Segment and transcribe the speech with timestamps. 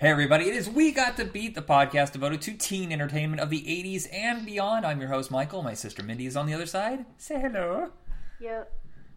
[0.00, 3.50] Hey everybody, it is We Got to Beat, the podcast devoted to teen entertainment of
[3.50, 4.86] the 80s and beyond.
[4.86, 5.62] I'm your host, Michael.
[5.62, 7.04] My sister Mindy is on the other side.
[7.18, 7.90] Say hello.
[8.40, 8.72] Yep.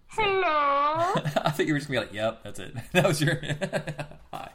[0.08, 0.42] Hello.
[0.44, 2.76] I thought you were just gonna be like, yep, that's it.
[2.92, 3.40] That was your
[4.34, 4.50] hi.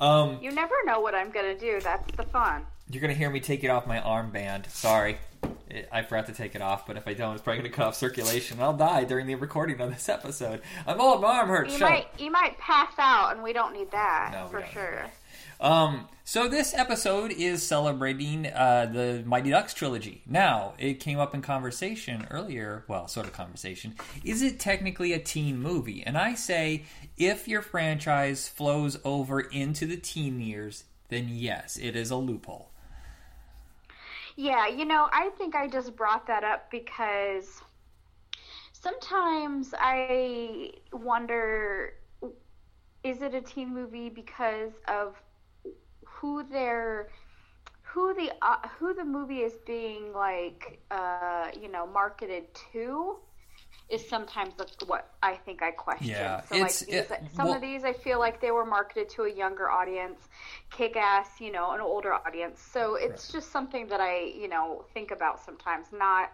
[0.00, 1.78] Um, You never know what I'm gonna do.
[1.80, 2.66] That's the fun.
[2.90, 4.68] you're gonna hear me take it off my armband.
[4.68, 5.18] Sorry.
[5.92, 7.94] I forgot to take it off, but if I don't, it's probably gonna cut off
[7.94, 8.60] circulation.
[8.60, 10.62] I'll die during the recording of this episode.
[10.84, 11.72] I'm old, my arm hurts.
[11.74, 11.94] You Shut up.
[11.98, 15.06] might you might pass out, and we don't need that No, for sure.
[15.60, 20.22] Um, so this episode is celebrating uh, the Mighty Ducks trilogy.
[20.26, 23.94] Now, it came up in conversation earlier, well, sort of conversation.
[24.24, 26.02] Is it technically a teen movie?
[26.02, 26.84] And I say,
[27.18, 32.70] if your franchise flows over into the teen years, then yes, it is a loophole.
[34.36, 37.60] Yeah, you know, I think I just brought that up because
[38.72, 41.94] sometimes I wonder
[43.02, 45.20] is it a teen movie because of
[46.20, 47.08] who they're
[47.82, 53.16] who the uh, who the movie is being like uh, you know marketed to
[53.90, 56.08] is sometimes the, what I think I question.
[56.08, 59.08] Yeah, so like these, it- some well- of these I feel like they were marketed
[59.10, 60.20] to a younger audience,
[60.70, 62.60] kick ass, you know, an older audience.
[62.72, 65.86] So it's just something that I, you know, think about sometimes.
[65.92, 66.30] Not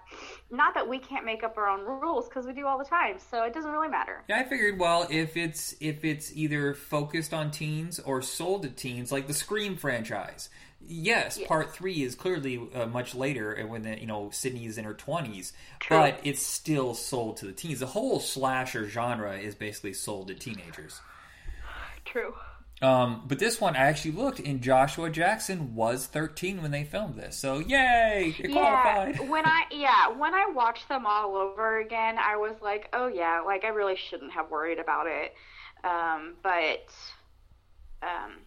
[0.51, 3.17] not that we can't make up our own rules because we do all the time.
[3.31, 4.23] So it doesn't really matter.
[4.29, 8.69] Yeah, I figured, well, if it's if it's either focused on teens or sold to
[8.71, 10.49] teens, like the Scream franchise,
[10.89, 11.49] yes, Yes.
[11.49, 14.85] part three is clearly uh, much later, and when the, you know Sidney is in
[14.85, 15.53] her twenties,
[15.89, 17.81] but it's still sold to the teens.
[17.81, 21.03] The whole slasher genre is basically sold to teenagers.
[22.05, 22.35] True.
[22.83, 27.15] Um, but this one, I actually looked, and Joshua Jackson was thirteen when they filmed
[27.17, 29.19] this, so yay, it Yeah, qualified.
[29.29, 33.41] when I yeah when I watched them all over again, I was like, oh yeah,
[33.41, 35.33] like I really shouldn't have worried about it.
[35.85, 36.87] Um, but
[38.03, 38.46] um,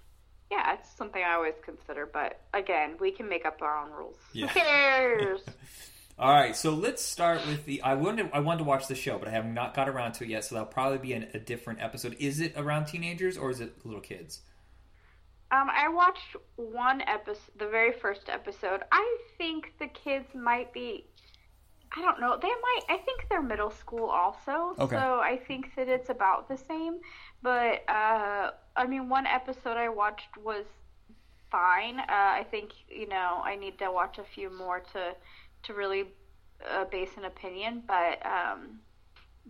[0.51, 2.09] yeah, it's something I always consider.
[2.11, 4.17] But again, we can make up our own rules.
[4.33, 4.47] Yeah.
[4.47, 5.41] Who cares?
[6.19, 7.81] All right, so let's start with the.
[7.81, 10.25] I wanted I wanted to watch the show, but I have not got around to
[10.25, 10.43] it yet.
[10.43, 12.17] So that'll probably be an, a different episode.
[12.19, 14.41] Is it around teenagers or is it little kids?
[15.51, 18.81] Um, I watched one episode, the very first episode.
[18.91, 21.05] I think the kids might be.
[21.95, 22.37] I don't know.
[22.39, 22.81] They might.
[22.89, 24.75] I think they're middle school also.
[24.77, 24.97] Okay.
[24.97, 26.99] So I think that it's about the same.
[27.41, 30.65] But uh, I mean, one episode I watched was
[31.51, 31.99] fine.
[31.99, 35.15] Uh, I think you know I need to watch a few more to
[35.63, 36.05] to really
[36.69, 37.83] uh, base an opinion.
[37.87, 38.79] But um,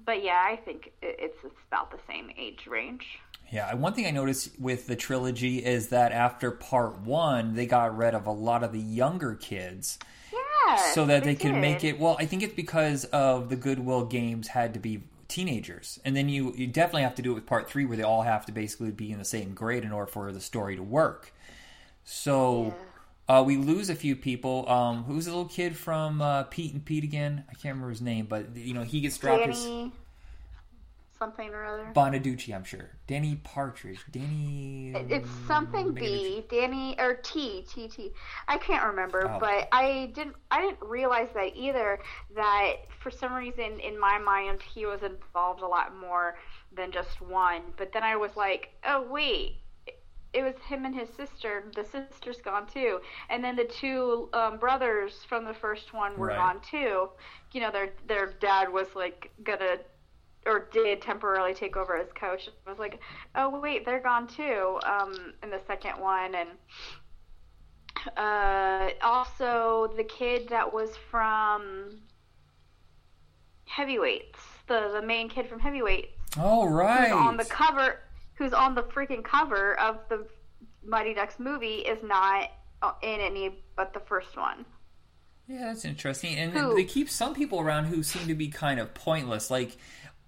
[0.05, 3.19] but yeah, I think it's it's about the same age range.
[3.51, 7.97] Yeah, one thing I noticed with the trilogy is that after part one, they got
[7.97, 9.97] rid of a lot of the younger kids
[10.31, 10.75] Yeah.
[10.93, 11.61] so that they, can did.
[11.61, 11.99] make it.
[11.99, 16.27] Well, I think it's because of the Goodwill games had to be teenagers, and then
[16.27, 18.51] you you definitely have to do it with part three, where they all have to
[18.51, 21.33] basically be in the same grade in order for the story to work.
[22.03, 22.73] So.
[23.27, 24.67] Uh, we lose a few people.
[24.67, 27.43] Um, who's the little kid from uh, Pete and Pete again?
[27.47, 29.45] I can't remember his name, but you know he gets dropped.
[29.45, 29.91] His Danny
[31.19, 31.91] something or other.
[31.93, 32.89] Bonaducci, I'm sure.
[33.05, 33.99] Danny Partridge.
[34.09, 34.93] Danny.
[35.09, 38.11] It's something B, Danny or T, T T.
[38.47, 39.37] I can't remember, Oh.
[39.39, 41.99] but I didn't I didn't realize that either
[42.35, 46.37] that for some reason in my mind he was involved a lot more
[46.71, 47.61] than just one.
[47.77, 49.57] But then I was like, "Oh, wait.
[50.31, 51.63] It was him and his sister.
[51.75, 53.01] The sister's gone too,
[53.31, 56.37] and then the two um, brothers from the first one were Right.
[56.37, 57.09] gone too.
[57.51, 59.77] You know, their their dad was like gonna
[60.45, 62.49] or did temporarily take over as coach.
[62.65, 62.99] I was like,
[63.35, 64.79] oh wait, they're gone too.
[64.85, 66.49] Um, in the second one, and
[68.17, 71.99] uh, also the kid that was from
[73.65, 77.09] Heavyweights, the the main kid from Heavyweights, Oh right.
[77.09, 77.99] who's on the cover,
[78.35, 80.25] who's on the freaking cover of the
[80.83, 82.49] Mighty Ducks movie, is not
[82.81, 84.65] uh, in any but the first one.
[85.49, 86.35] Yeah, that's interesting.
[86.35, 86.75] And Who?
[86.75, 89.49] they keep some people around who seem to be kind of pointless.
[89.49, 89.77] Like,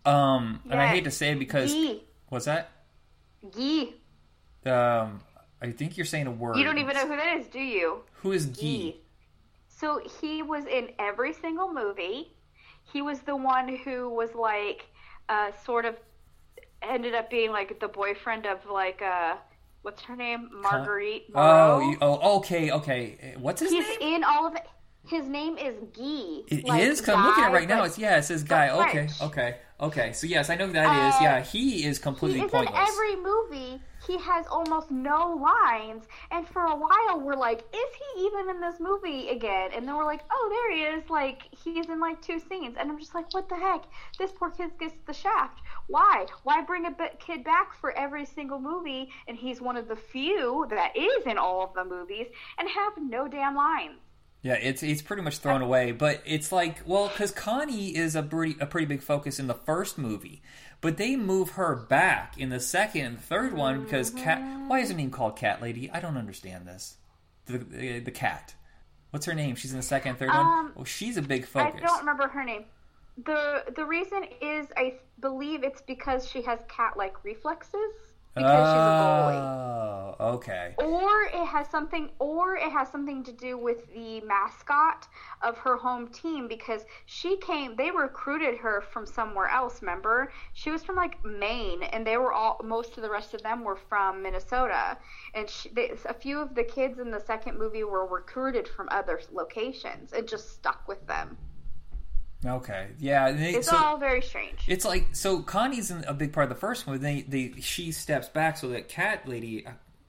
[0.06, 2.70] um, and I hate to say it because Gee, what's that?
[3.55, 3.96] Gee,
[4.66, 5.22] Um,
[5.61, 6.58] I think you're saying a word.
[6.58, 8.03] you don't even know who that is, do you?
[8.22, 8.61] who is Guy.
[8.61, 9.02] He.
[9.67, 12.31] So he was in every single movie.
[12.84, 14.85] He was the one who was like,
[15.29, 15.96] uh, sort of,
[16.84, 19.35] ended up being like the boyfriend of like, uh,
[19.81, 21.26] what's her name, Marguerite.
[21.34, 23.35] Oh, you, oh, okay, okay.
[23.40, 23.97] What's his he's name?
[23.99, 24.67] He's in all of it.
[25.08, 26.44] His name is Guy.
[26.48, 27.08] It like is?
[27.09, 27.84] I'm looking at it right now.
[27.84, 28.18] It's yeah.
[28.18, 28.70] It says guy.
[28.70, 30.14] Okay, okay, okay.
[30.14, 31.16] So yes, I know who that is.
[31.16, 32.78] Uh, Yeah, he is completely He is pointless.
[32.80, 33.82] in every movie.
[34.08, 38.62] He has almost no lines, and for a while we're like, "Is he even in
[38.62, 41.09] this movie again?" And then we're like, "Oh, there he is!
[41.09, 43.84] Like he's in like two scenes." And I'm just like, "What the heck?
[44.18, 45.59] This poor kid gets the shaft.
[45.88, 46.26] Why?
[46.44, 50.68] Why bring a kid back for every single movie, and he's one of the few
[50.70, 52.28] that is in all of the movies,
[52.58, 54.00] and have no damn lines?
[54.43, 55.91] Yeah, it's it's pretty much thrown away.
[55.91, 59.53] But it's like, well, because Connie is a pretty a pretty big focus in the
[59.53, 60.41] first movie,
[60.82, 64.41] but they move her back in the second and third one because cat.
[64.67, 65.91] Why is her name called Cat Lady?
[65.91, 66.97] I don't understand this.
[67.46, 68.55] The the, the cat.
[69.11, 69.55] What's her name?
[69.55, 70.72] She's in the second and third Um, one.
[70.76, 71.79] Well, she's a big focus.
[71.84, 72.66] I don't remember her name.
[73.26, 77.91] the The reason is, I believe it's because she has cat-like reflexes
[78.35, 79.61] because she's a bully.
[80.22, 80.73] Oh, okay.
[80.78, 85.07] or it has something or it has something to do with the mascot
[85.41, 90.69] of her home team because she came they recruited her from somewhere else remember she
[90.69, 93.75] was from like maine and they were all most of the rest of them were
[93.89, 94.97] from minnesota
[95.33, 98.87] and she, they, a few of the kids in the second movie were recruited from
[98.91, 101.37] other locations and just stuck with them
[102.46, 102.88] Okay.
[102.99, 103.32] Yeah.
[103.32, 106.49] They, it's so, all very strange It's like so Connie's in a big part of
[106.49, 106.99] the first one.
[106.99, 109.66] They they she steps back so that cat lady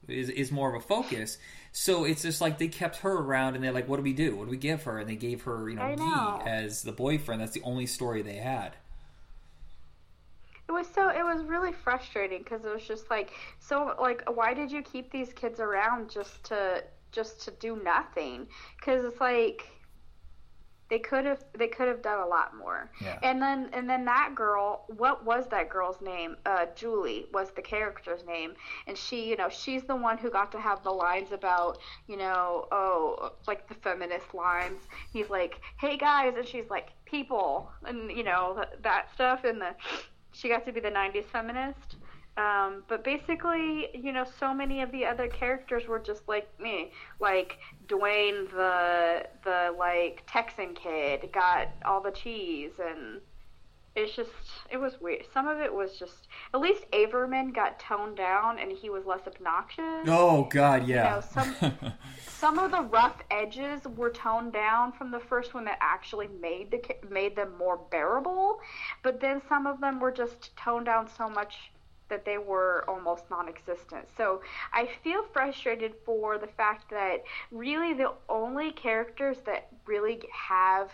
[0.07, 1.37] is is more of a focus.
[1.71, 4.35] So it's just like they kept her around and they're like, what do we do?
[4.35, 4.99] What do we give her?
[4.99, 7.41] And they gave her you know, Guy as the boyfriend.
[7.41, 8.75] That's the only story they had.
[10.67, 14.53] It was so it was really frustrating because it was just like so like why
[14.53, 18.47] did you keep these kids around just to just to do nothing?
[18.77, 19.67] Because it's like
[20.89, 22.91] they could have they could have done a lot more.
[23.01, 23.17] Yeah.
[23.23, 26.37] And then and then that girl, what was that girl's name?
[26.45, 28.53] Uh, Julie was the character's name,
[28.87, 32.17] and she you know she's the one who got to have the lines about you
[32.17, 34.81] know oh like the feminist lines.
[35.11, 39.75] He's like hey guys, and she's like people, and you know that stuff and the
[40.33, 41.95] she got to be the 90s feminist.
[42.35, 46.91] Um, but basically, you know, so many of the other characters were just like me,
[47.19, 53.21] like Dwayne, the the like Texan kid, got all the cheese, and
[53.95, 54.31] it's just
[54.71, 55.25] it was weird.
[55.31, 59.21] Some of it was just at least Averman got toned down, and he was less
[59.27, 60.07] obnoxious.
[60.07, 61.15] Oh God, yeah.
[61.15, 61.73] know, some-
[62.43, 66.71] Some of the rough edges were toned down from the first one that actually made
[66.71, 68.59] the made them more bearable,
[69.01, 71.71] but then some of them were just toned down so much
[72.09, 74.07] that they were almost non-existent.
[74.17, 74.41] So
[74.73, 80.91] I feel frustrated for the fact that really the only characters that really have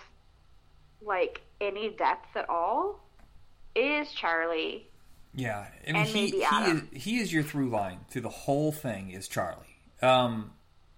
[1.02, 3.00] like any depth at all
[3.76, 4.88] is Charlie.
[5.34, 5.68] yeah.
[5.88, 6.90] I mean, And he maybe he is, Adam.
[6.94, 9.12] he is your through line through the whole thing.
[9.12, 9.78] Is Charlie.
[10.02, 10.52] Um,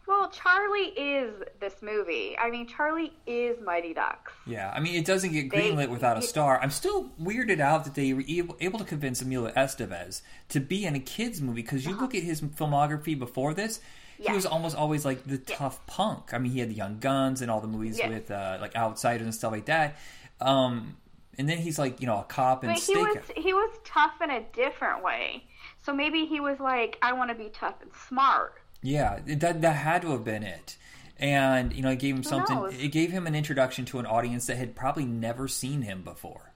[0.08, 2.36] Well, Charlie is this movie.
[2.38, 4.34] I mean, Charlie is Mighty Ducks.
[4.46, 6.60] Yeah, I mean, it doesn't get They- greenlit without a star.
[6.62, 10.86] I'm still weirded out that they were able, able to convince Emilio Estevez to be
[10.86, 13.80] in a kids movie because you look at his filmography before this,
[14.18, 14.34] he Yeah.
[14.34, 16.34] was almost always like the tough punk.
[16.34, 18.10] I mean, he had the Young Guns and all the movies Yeah.
[18.10, 19.96] with uh, like Outsiders and stuff like that.
[20.42, 20.98] Um,
[21.38, 24.30] and then he's like, you know, a cop and he was he was tough in
[24.30, 25.46] a different way.
[25.84, 28.56] So maybe he was like, I want to be tough and smart.
[28.84, 30.78] Yeah, that that had to have been it.
[31.20, 32.56] And you know, it gave him something.
[32.56, 32.74] knows?
[32.74, 36.52] It gave him an introduction to an audience that had probably never seen him before.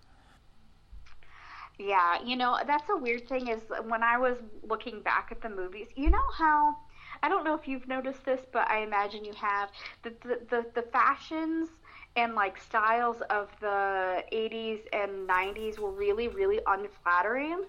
[1.78, 5.50] Yeah, you know, that's a weird thing is when I was looking back at the
[5.50, 6.78] movies, you know how
[7.22, 9.70] I don't know if you've noticed this, but I imagine you have
[10.04, 11.70] the the, the, the fashions
[12.16, 17.66] and like styles of the 80s and 90s were really really unflattering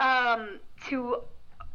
[0.00, 1.22] um, to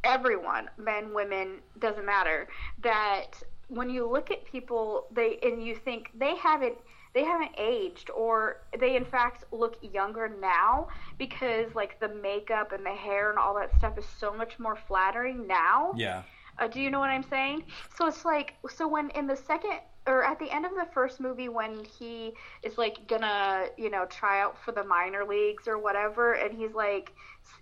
[0.03, 2.47] everyone, men, women, doesn't matter.
[2.81, 3.31] That
[3.67, 6.75] when you look at people, they and you think they haven't
[7.13, 12.85] they haven't aged, or they in fact look younger now because like the makeup and
[12.85, 15.93] the hair and all that stuff is so much more flattering now.
[15.95, 16.23] Yeah.
[16.59, 17.63] Uh, do you know what I'm saying?
[17.95, 21.19] So it's like, so when in the second or at the end of the first
[21.19, 25.77] movie, when he is like gonna, you know, try out for the minor leagues or
[25.77, 27.13] whatever, and he's like,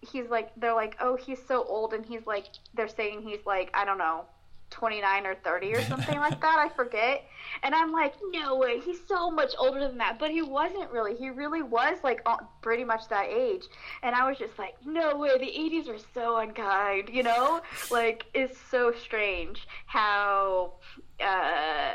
[0.01, 3.69] he's like, they're like, oh, he's so old, and he's like, they're saying he's like,
[3.73, 4.25] I don't know,
[4.71, 6.57] 29 or 30 or something like that.
[6.57, 7.25] I forget.
[7.61, 10.17] And I'm like, no way, he's so much older than that.
[10.17, 11.15] But he wasn't really.
[11.15, 12.25] He really was like
[12.61, 13.63] pretty much that age.
[14.01, 17.61] And I was just like, no way, the 80s are so unkind, you know?
[17.91, 20.73] Like, it's so strange how
[21.19, 21.93] uh,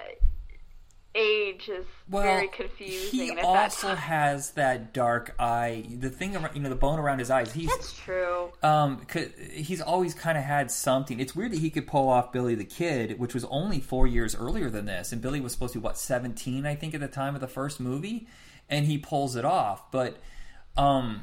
[1.16, 3.10] age is Well, very confusing.
[3.36, 5.84] he also has that dark eye.
[5.98, 7.52] The thing, around, you know, the bone around his eyes.
[7.52, 8.52] He's That's true.
[8.62, 9.06] um,
[9.52, 11.18] he's always kind of had something.
[11.18, 14.36] It's weird that he could pull off Billy the Kid, which was only four years
[14.36, 17.08] earlier than this, and Billy was supposed to be what seventeen, I think, at the
[17.08, 18.26] time of the first movie,
[18.68, 19.90] and he pulls it off.
[19.90, 20.18] But
[20.76, 21.22] um,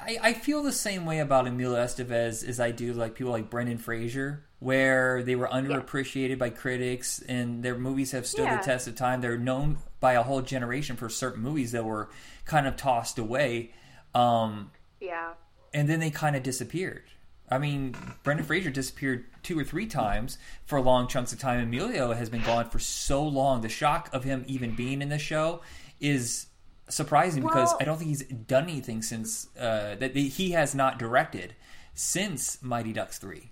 [0.00, 3.50] I, I feel the same way about Emilio Estevez as I do like people like
[3.50, 8.56] Brendan Fraser, where they were underappreciated by critics and their movies have stood Yeah.
[8.58, 9.20] the test of time.
[9.20, 12.10] They're known by a whole generation for certain movies that were
[12.44, 13.72] kind of tossed away.
[14.14, 14.70] Um,
[15.00, 15.34] Yeah.
[15.74, 17.04] and then they kind of disappeared.
[17.50, 21.60] I mean, Brendan Fraser disappeared two or three times for long chunks of time.
[21.60, 23.60] Emilio has been gone for so long.
[23.60, 25.60] The shock of him even being in the show
[26.00, 26.46] is
[26.88, 31.54] surprising because I don't think he's done anything since uh, that he has not directed
[31.94, 33.50] since Mighty Ducks three.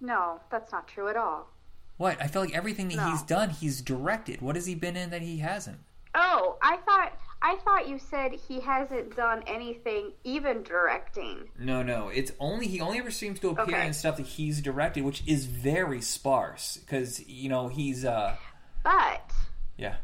[0.00, 1.48] No, that's not true at all.
[1.96, 2.20] What?
[2.20, 3.10] I feel like everything that No.
[3.10, 4.40] he's done, he's directed.
[4.40, 5.78] What has he been in that he hasn't?
[6.14, 11.48] Oh, I thought I thought you said he hasn't done anything, even directing.
[11.58, 12.08] No, no.
[12.08, 13.86] It's only he only ever seems to appear Okay.
[13.86, 18.36] in stuff that he's directed, which is very sparse because you know he's uh
[18.82, 19.32] But
[19.78, 19.96] yeah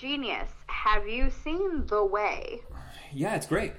[0.00, 2.60] genius, have you seen The Way?
[3.12, 3.72] yeah it's great.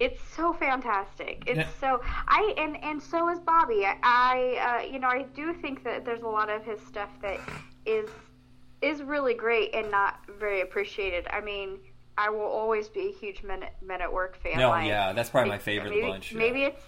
[0.00, 1.44] It's so fantastic.
[1.46, 1.68] It's Yeah.
[1.80, 3.86] so I and and so is Bobby.
[3.86, 7.38] I, uh, you know I do think that there's a lot of his stuff that
[7.86, 8.10] is
[8.82, 11.26] is really great and not very appreciated.
[11.30, 11.78] I mean,
[12.18, 14.58] I will always be a huge Men, Men at Work fan.
[14.58, 16.32] No, like, yeah, that's probably my favorite of maybe, the bunch.
[16.32, 16.38] yeah.
[16.38, 16.82] Maybe it's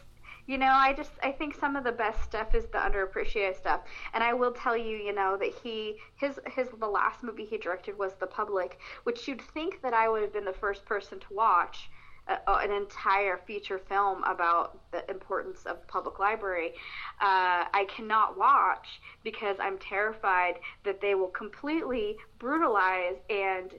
[0.47, 3.81] you know I just I think some of the best stuff is the underappreciated stuff.
[4.13, 7.59] And I will tell you, you know that he his his the last movie he
[7.59, 11.21] directed was The Public, which you'd think that I would have been the first person
[11.21, 11.91] to watch.
[12.27, 16.73] Uh, uh, an entire feature film about the importance of public library.
[17.21, 23.75] Uh, I cannot watch because I'm terrified that they will completely brutalize and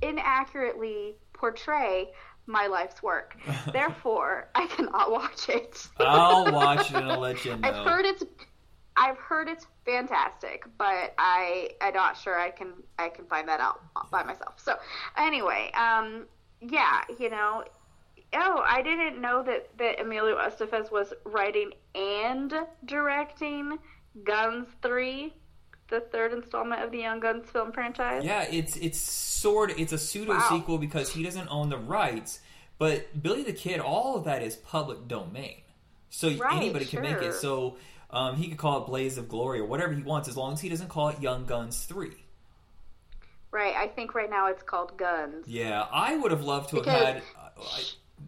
[0.00, 2.12] inaccurately portray
[2.46, 3.36] my life's work.
[3.72, 5.88] Therefore, I cannot watch it.
[5.98, 7.68] I'll watch it and I'll let you know.
[7.68, 8.24] I've heard it's
[8.96, 13.60] I've heard it's fantastic, but I I'm not sure I can I can find that
[13.60, 14.54] out by myself.
[14.56, 14.76] So
[15.16, 16.26] anyway, um
[16.60, 17.64] yeah, you know
[18.36, 22.52] Oh, I didn't know that, that Emilio Estevez was writing and
[22.84, 23.78] directing
[24.24, 25.32] Guns 3,
[25.94, 28.24] the third installment of the Young Guns film franchise.
[28.24, 32.40] Yeah, it's it's sort it's a pseudo sequel because he doesn't own the rights.
[32.78, 35.62] But Billy the Kid, all of that is public domain,
[36.10, 37.34] so Right, anybody can make it.
[37.34, 37.76] So
[38.10, 40.60] um, he could call it Blaze of Glory or whatever he wants, as long as
[40.60, 42.24] he doesn't call it Young Guns Three.
[43.52, 45.46] Right, I think right now it's called Guns.
[45.46, 47.22] Yeah, I would have loved to have had.
[47.38, 47.80] Uh,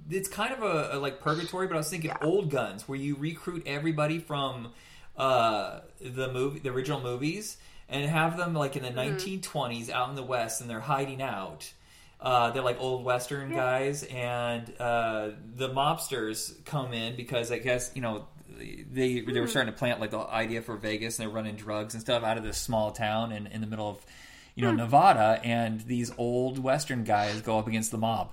[0.08, 3.16] it's kind of a, a like purgatory, but I was thinking old guns, where you
[3.16, 4.72] recruit everybody from
[5.16, 7.56] uh, the movie, the original movies,
[7.88, 9.16] and have them like in the Mm-hmm.
[9.16, 11.72] 1920s out in the West, and they're hiding out.
[12.20, 17.92] Uh, they're like old Western guys, and uh, the mobsters come in because I guess
[17.94, 18.26] you know
[18.58, 21.92] they they were starting to plant like the idea for Vegas, and they're running drugs
[21.94, 23.98] and stuff out of this small town in, in the middle of
[24.54, 24.78] you know Hmm.
[24.78, 28.32] Nevada, and these old Western guys go up against the mob.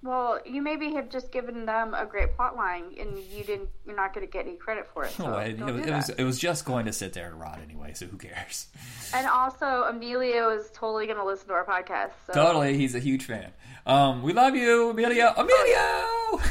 [0.00, 3.68] Well, you maybe have just given them a great plot line, and you didn't.
[3.84, 5.10] You're not going to get any credit for it.
[5.16, 7.58] So Oh, it, it, it was it was just going to sit there and rot
[7.62, 8.66] anyway, so who cares?
[9.14, 12.10] And also, Emilio is totally going to listen to our podcast.
[12.26, 12.34] So.
[12.34, 13.52] Totally, he's a huge fan.
[13.86, 15.32] Um, we love you, Emilio.
[15.34, 16.40] Emilio.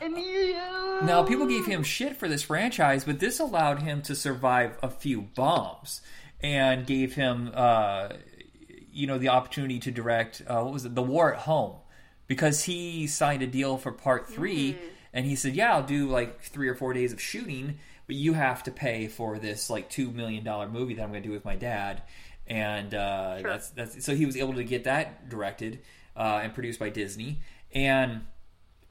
[0.00, 1.00] Emilio.
[1.04, 4.88] Now, people gave him shit for this franchise, but this allowed him to survive a
[4.88, 6.00] few bombs
[6.40, 8.10] and gave him, uh,
[8.98, 10.42] you know, the opportunity to direct.
[10.46, 10.94] Uh, what was it?
[10.94, 11.76] The War at Home,
[12.26, 14.76] because he signed a deal for part 3
[15.12, 18.32] and he said, "Yeah, I'll do like three or four days of shooting, but you
[18.34, 21.32] have to pay for this like two million dollar movie that I'm going to do
[21.32, 22.02] with my dad."
[22.46, 23.50] And uh, Sure.
[23.50, 25.80] that's that's so he was able to get that directed
[26.16, 27.40] uh, and produced by Disney
[27.74, 28.22] and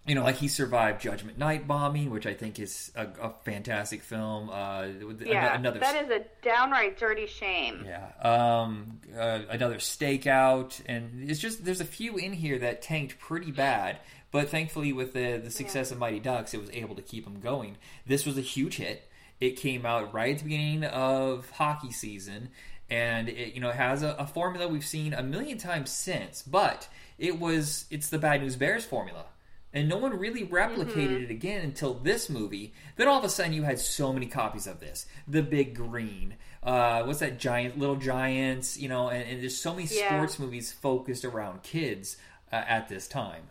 [0.07, 4.01] you know, like he survived Judgment Night bombing, which I think is a, a fantastic
[4.01, 4.49] film.
[4.49, 4.87] Uh,
[5.19, 7.85] Yeah, another, that is a downright dirty shame.
[7.85, 13.19] yeah, um, uh, another stakeout, and it's just there's a few in here that tanked
[13.19, 13.97] pretty bad.
[14.31, 17.39] But thankfully, with the the success of Mighty Ducks, it was able to keep them
[17.41, 17.77] going.
[18.05, 19.09] This was a huge hit.
[19.39, 22.49] It came out right at the beginning of hockey season,
[22.89, 26.43] and it you know has a, a formula we've seen a million times since.
[26.43, 26.87] But
[27.17, 29.25] it was it's the Bad News Bears formula
[29.73, 32.73] and no one really replicated it again until this movie.
[32.95, 35.05] Then all of a sudden, you had so many copies of this.
[35.27, 39.73] The Big Green, uh, what's that giant, Little Giants, you know, and, and there's so
[39.73, 40.07] many Yeah.
[40.09, 42.17] sports movies focused around kids
[42.51, 43.43] uh, at this time.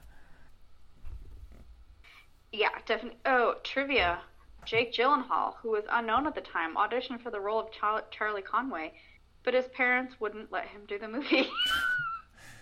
[2.53, 3.19] Yeah, definitely.
[3.27, 4.21] Oh, trivia.
[4.65, 8.43] Jake Gyllenhaal, who was unknown at the time, auditioned for the role of Char- Charlie
[8.43, 8.95] Conway,
[9.45, 11.49] but his parents wouldn't let him do the movie.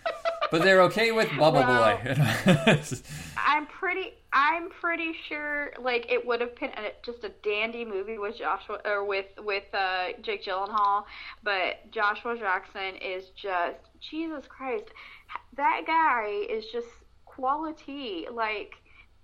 [0.57, 2.81] But they're okay with Bubble Well- Boy.
[3.37, 4.13] I'm pretty.
[4.33, 8.79] I'm pretty sure, like it would have been a, just a dandy movie with Joshua
[8.83, 11.05] or with with uh, Jake Gyllenhaal,
[11.43, 13.77] but Joshua Jackson is just
[14.11, 14.85] Jesus Christ.
[15.55, 16.87] That guy is just
[17.25, 18.27] quality.
[18.31, 18.73] Like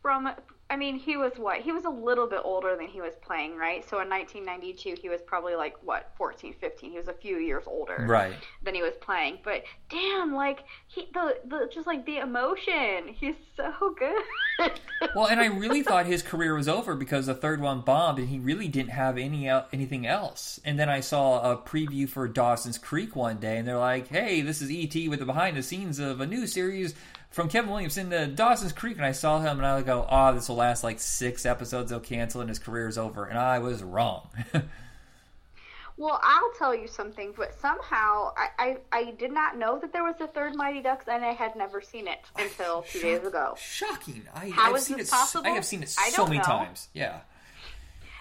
[0.01, 0.29] from
[0.71, 1.59] I mean, he was what?
[1.59, 3.83] He was a little bit older than he was playing, right?
[3.83, 6.91] So in 1992, he was probably like what, 14, 15.
[6.91, 9.39] He was a few years older, right, than he was playing.
[9.43, 14.71] But damn, like he the the just like the emotion, he's so good.
[15.13, 18.29] well, and I really thought his career was over because the third one bombed, and
[18.29, 20.57] he really didn't have any anything else.
[20.63, 24.39] And then I saw a preview for Dawson's Creek one day, and they're like, "Hey,
[24.39, 26.95] this is ET with the behind the scenes of a new series."
[27.31, 30.49] From Kevin Williamson to Dawson's Creek, and I saw him, and I go, "Oh, this
[30.49, 31.89] will last like six episodes.
[31.89, 34.29] They'll cancel, and his career is over." And I was wrong.
[35.97, 40.03] well, I'll tell you something, but somehow I, I, I did not know that there
[40.03, 43.55] was a third Mighty Ducks, and I had never seen it until two days ago.
[43.57, 44.23] Shocking!
[44.35, 45.11] I, How I've is seen this it.
[45.11, 45.47] possible?
[45.47, 46.43] I have seen it so many know.
[46.43, 46.89] times.
[46.93, 47.21] Yeah.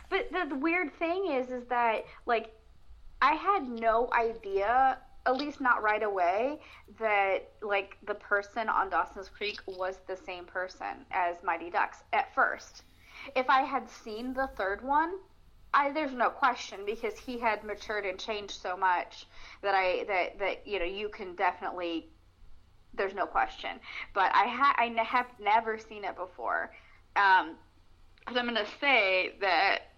[0.09, 2.53] But the, the weird thing is, is that like
[3.23, 6.59] I had no idea, at least not right away,
[6.99, 12.35] that like the person on Dawson's Creek was the same person as Mighty Ducks at
[12.35, 12.83] first.
[13.37, 15.13] If I had seen the third one,
[15.73, 19.27] I there's no question because he had matured and changed so much
[19.63, 22.09] that I that that you know you can definitely
[22.95, 23.79] there's no question.
[24.15, 26.73] But I ha- I have never seen it before.
[27.15, 27.57] Um,
[28.27, 29.91] I'm gonna say that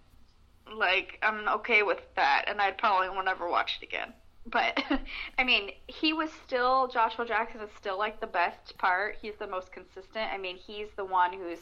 [0.71, 4.13] like I'm okay with that, and I'd probably won't ever watch it again.
[4.45, 4.77] But
[5.37, 9.17] I mean, he was still Joshua Jackson is still like the best part.
[9.21, 10.29] He's the most consistent.
[10.33, 11.59] I mean, he's the one who's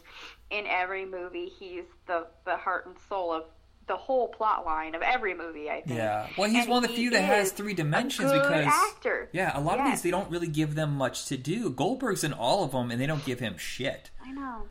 [0.50, 1.46] in every movie.
[1.48, 3.44] He's the the heart and soul of
[3.88, 5.70] the whole plot line of every movie.
[5.70, 5.98] I think.
[5.98, 6.28] Yeah.
[6.38, 9.30] Well, he's And one of the few that has three dimensions because actor.
[9.32, 11.70] yeah, a lot of these they don't really give them much to do.
[11.70, 14.10] Goldberg's in all of them, and they don't give him shit.
[14.24, 14.64] I know.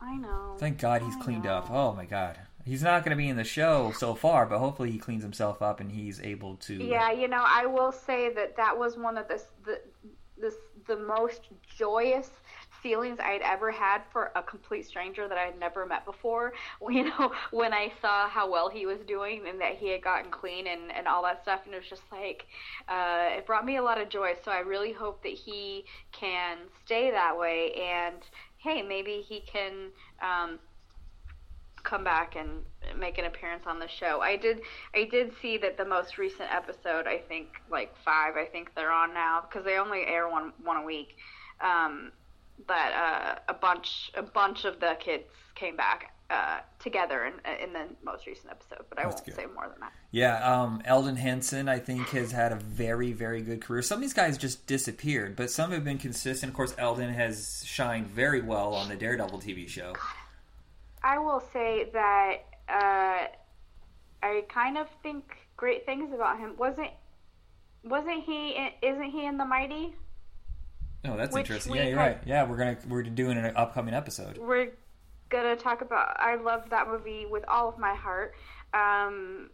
[0.00, 0.56] I know.
[0.58, 1.54] Thank God he's I cleaned know.
[1.54, 1.70] up.
[1.70, 2.38] Oh my God.
[2.64, 5.62] He's not going to be in the show so far, but hopefully he cleans himself
[5.62, 6.74] up and he's able to.
[6.74, 9.80] Yeah, you know, I will say that that was one of the the
[10.40, 10.54] this
[10.86, 11.42] the most
[11.76, 12.30] joyous
[12.82, 16.52] feelings I'd ever had for a complete stranger that I'd never met before.
[16.90, 20.30] You know, when I saw how well he was doing and that he had gotten
[20.30, 22.46] clean and and all that stuff, and it was just like
[22.88, 24.34] uh, it brought me a lot of joy.
[24.44, 28.16] So I really hope that he can stay that way, and
[28.56, 29.90] hey, maybe he can.
[30.22, 30.58] Um,
[31.88, 32.62] come back and
[32.98, 34.20] make an appearance on the show.
[34.20, 34.60] I did
[34.94, 38.92] I did see that the most recent episode, I think like 5, I think they're
[38.92, 41.16] on now because they only air one one a week.
[41.60, 42.12] Um
[42.66, 47.72] but uh, a bunch a bunch of the kids came back uh, together in in
[47.72, 49.34] the most recent episode, but I That's won't good.
[49.36, 49.92] say more than that.
[50.10, 53.82] Yeah, um, Elden Henson, I think, has had a very, very good career.
[53.82, 56.50] Some of these guys just disappeared, but some have been consistent.
[56.50, 59.94] Of course, Elden has shined very well on the Daredevil TV show.
[61.02, 62.36] I will say that
[62.68, 63.26] uh,
[64.22, 66.54] I kind of think great things about him.
[66.58, 66.90] Wasn't
[67.84, 68.50] wasn't he?
[68.56, 69.94] in- Isn't he in the Mighty?
[71.04, 71.76] Oh, that's Which interesting.
[71.76, 72.18] Yeah, you're had- right.
[72.26, 74.36] Yeah, we're gonna we're doing an upcoming episode.
[74.38, 74.72] we're
[75.30, 76.18] gonna talk about.
[76.18, 78.34] I love that movie with all of my heart,
[78.74, 79.50] um,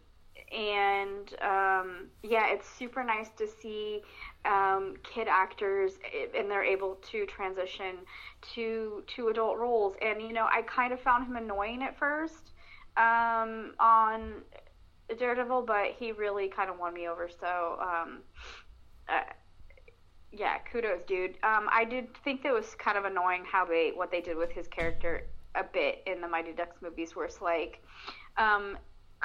[0.51, 4.01] and um, yeah, it's super nice to see
[4.45, 5.93] um, kid actors
[6.37, 7.97] and they're able to transition
[8.53, 9.95] to to adult roles.
[10.01, 12.51] And you know, I kind of found him annoying at first
[12.97, 14.41] um, on
[15.17, 17.29] Daredevil, but he really kind of won me over.
[17.29, 17.79] So.
[17.81, 18.19] Um,
[19.07, 19.21] uh,
[20.37, 21.37] yeah, kudos, dude.
[21.43, 24.51] Um, I did think that was kind of annoying how they what they did with
[24.51, 27.81] his character a bit in the Mighty Ducks movies, where it's like,
[28.37, 28.77] um,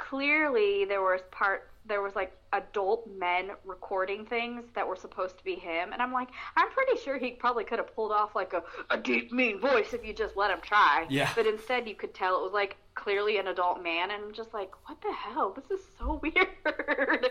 [0.09, 5.43] clearly there was part there was like adult men recording things that were supposed to
[5.43, 8.53] be him, and I'm like, I'm pretty sure he probably could have pulled off like
[8.53, 8.61] a,
[8.91, 11.07] a deep mean voice if you just let him try.
[11.09, 11.31] Yeah.
[11.35, 14.53] But instead, you could tell it was like clearly an adult man, and I'm just
[14.53, 15.55] like, what the hell?
[15.55, 17.27] This is so weird.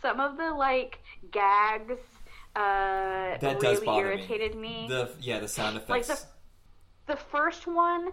[0.00, 0.98] Some of the like
[1.30, 1.98] gags
[2.56, 4.86] uh, That really irritated me.
[4.88, 6.26] The yeah, the sound effects Like effects.
[7.06, 8.12] the first one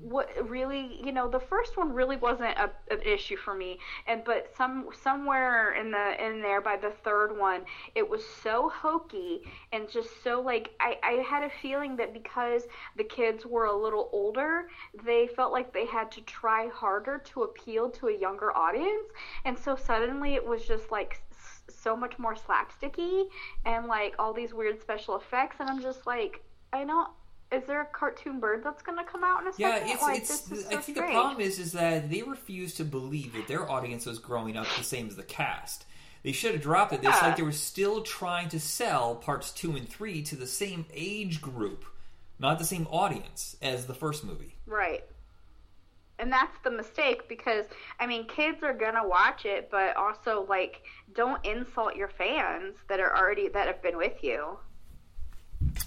[0.00, 3.78] what really you know the first one really wasn't a, an issue for me.
[4.06, 7.62] And but some somewhere in the in there by the third one
[7.94, 12.62] it was so hokey and just so like I, I had a feeling that because
[12.96, 14.68] the kids were a little older
[15.04, 19.08] they felt like they had to try harder to appeal to a younger audience.
[19.44, 21.20] And so suddenly it was just like
[21.68, 23.24] so much more slapsticky
[23.66, 25.56] and like all these weird special effects.
[25.60, 27.10] And i'm just like i don't
[27.50, 29.90] is there a cartoon bird that's going to come out in a Yeah, second?
[29.90, 30.30] it's like, it's.
[30.52, 30.96] I think strange.
[30.96, 34.66] the problem is is that they refuse to believe that their audience was growing up
[34.76, 35.84] the same as the cast.
[36.22, 36.96] They should have dropped it.
[36.96, 37.26] It's Yeah.
[37.28, 41.40] like they were still trying to sell parts two and three to the same age
[41.40, 41.84] group,
[42.38, 44.56] not the same audience as the first movie.
[44.66, 45.04] Right.
[46.18, 47.64] And that's the mistake because
[48.00, 50.82] I mean kids are gonna watch it, but also like
[51.14, 54.58] don't insult your fans that are already that have been with you.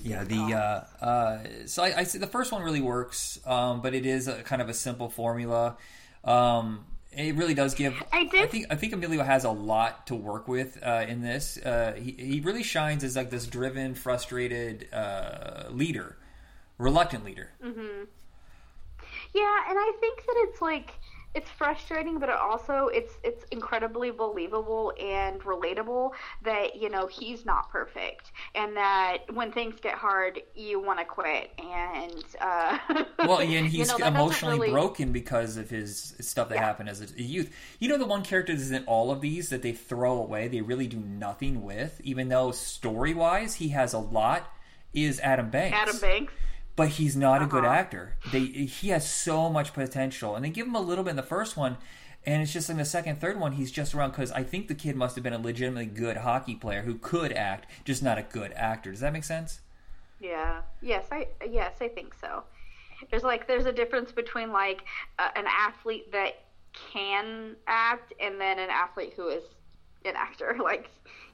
[0.03, 3.93] Yeah, the uh, uh, so I, I see the first one really works, um, but
[3.93, 5.77] it is a kind of a simple formula.
[6.23, 8.01] Um, it really does give.
[8.12, 11.57] I did- think I think Emilio has a lot to work with uh, in this.
[11.57, 16.17] Uh, he he really shines as like this driven, frustrated uh, leader,
[16.77, 17.49] reluctant leader.
[17.63, 18.05] Mm-hmm.
[19.34, 20.91] Yeah, and I think that it's like
[21.34, 26.12] it's frustrating, but it also it's it's incredibly believable and relatable
[26.44, 31.06] that you know he's not perfect, and that when things get hard, you want to
[31.06, 32.78] quit, and uh,
[33.20, 36.65] Well, and you he's know, emotionally really- broken because of his stuff that Yeah.
[36.65, 37.50] happened as a youth.
[37.80, 40.62] You know, the one character that's in all of these that they throw away, they
[40.62, 44.52] really do nothing with, even though story wise he has a lot,
[44.94, 45.78] is Adam Banks.
[45.78, 46.34] Adam Banks.
[46.75, 47.73] But he's not a good Uh-huh.
[47.73, 48.15] actor.
[48.25, 51.23] They he has so much potential, and they give him a little bit in the
[51.23, 51.77] first one,
[52.25, 54.75] and it's just in the second, third one he's just around because I think the
[54.75, 58.23] kid must have been a legitimately good hockey player who could act, just not a
[58.23, 58.91] good actor.
[58.91, 59.62] Does that make sense?
[60.19, 60.62] Yeah.
[60.81, 62.43] Yes, I yes, I think so.
[63.10, 64.84] There's like there's a difference between like
[65.19, 66.43] uh, an athlete that
[66.93, 69.43] can act and then an athlete who is
[70.05, 70.55] an actor.
[70.63, 70.89] Like,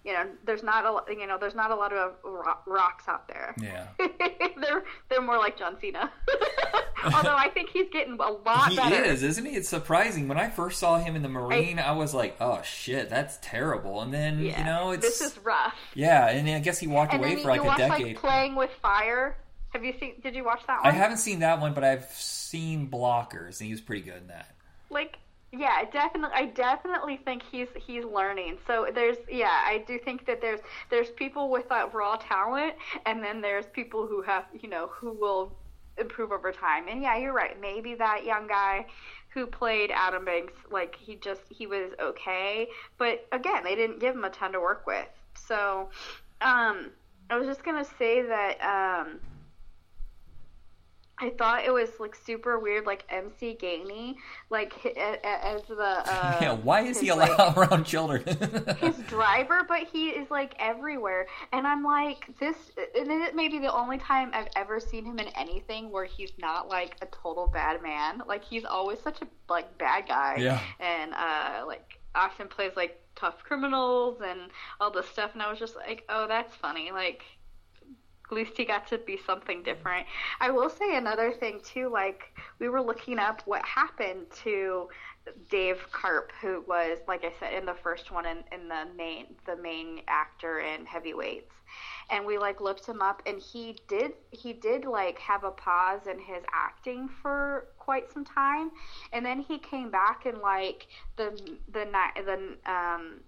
[0.08, 3.08] you know, there's not a lo- you know, there's not a lot of ro- rocks
[3.10, 3.54] out there.
[3.62, 3.88] Yeah.
[4.00, 6.10] they're they're more like John Cena.
[7.04, 9.04] Although I think he's getting a lot He better.
[9.04, 9.52] is, isn't he?
[9.56, 10.28] It's surprising.
[10.28, 14.02] When I first saw him in the Marine, I, was like, "Oh shit, that's terrible."
[14.02, 14.60] And then Yeah.
[14.60, 15.76] you know, it's this is rough.
[15.94, 16.28] yeah.
[16.30, 18.08] And I guess he walked And away then for you like a watch decade.
[18.08, 19.38] like Playing with Fire.
[19.74, 20.14] Have you seen?
[20.24, 20.88] Did you watch that one?
[20.94, 24.28] I haven't seen that one, but I've seen Blockers, and he was pretty good in
[24.28, 24.50] that.
[24.90, 25.18] like
[25.52, 28.58] yeah I definitely i definitely think he's he's learning.
[28.68, 32.74] So there's yeah i do think that there's there's people with that raw talent
[33.06, 35.56] and then there's people who have you know who will
[35.98, 36.88] improve over time.
[36.88, 37.60] And yeah you're right.
[37.60, 38.86] Maybe that young guy
[39.34, 42.68] who played adam banks like he just he was okay.
[42.98, 45.08] But again they didn't give him a ton to work with.
[45.36, 45.90] So
[46.42, 46.92] um
[47.30, 49.20] i was just gonna say that um
[51.20, 54.16] I thought it was like super weird, like MC Gainey,
[54.50, 55.76] like hi- a- a- as the
[56.06, 58.24] uh, yeah, why is he his, like, allowed around children?
[58.80, 61.26] his driver, but he is like everywhere.
[61.54, 62.56] And I'm like, this,
[62.96, 66.32] and it may be the only time I've ever seen him in anything where he's
[66.40, 68.22] not like a total bad man.
[68.28, 70.36] Like he's always such a like bad guy.
[70.40, 70.60] Yeah.
[70.80, 75.32] And uh, like often plays like tough criminals and all this stuff.
[75.34, 76.92] And I was just like, oh, that's funny.
[76.92, 77.24] Like
[78.30, 80.06] at least he got to be something different.
[80.42, 84.90] I will say another thing too, like we were looking up what happened to
[85.50, 89.36] Dave Karp, who was, like I said, in the first one and in, the main
[89.46, 91.54] the main actor in Heavyweights.
[92.10, 96.08] And we like looked him up and he did he did like have a pause
[96.08, 98.72] in his acting for quite some time.
[99.12, 100.88] And then he came back and like
[101.18, 101.32] the
[101.72, 101.86] the
[102.26, 103.20] the um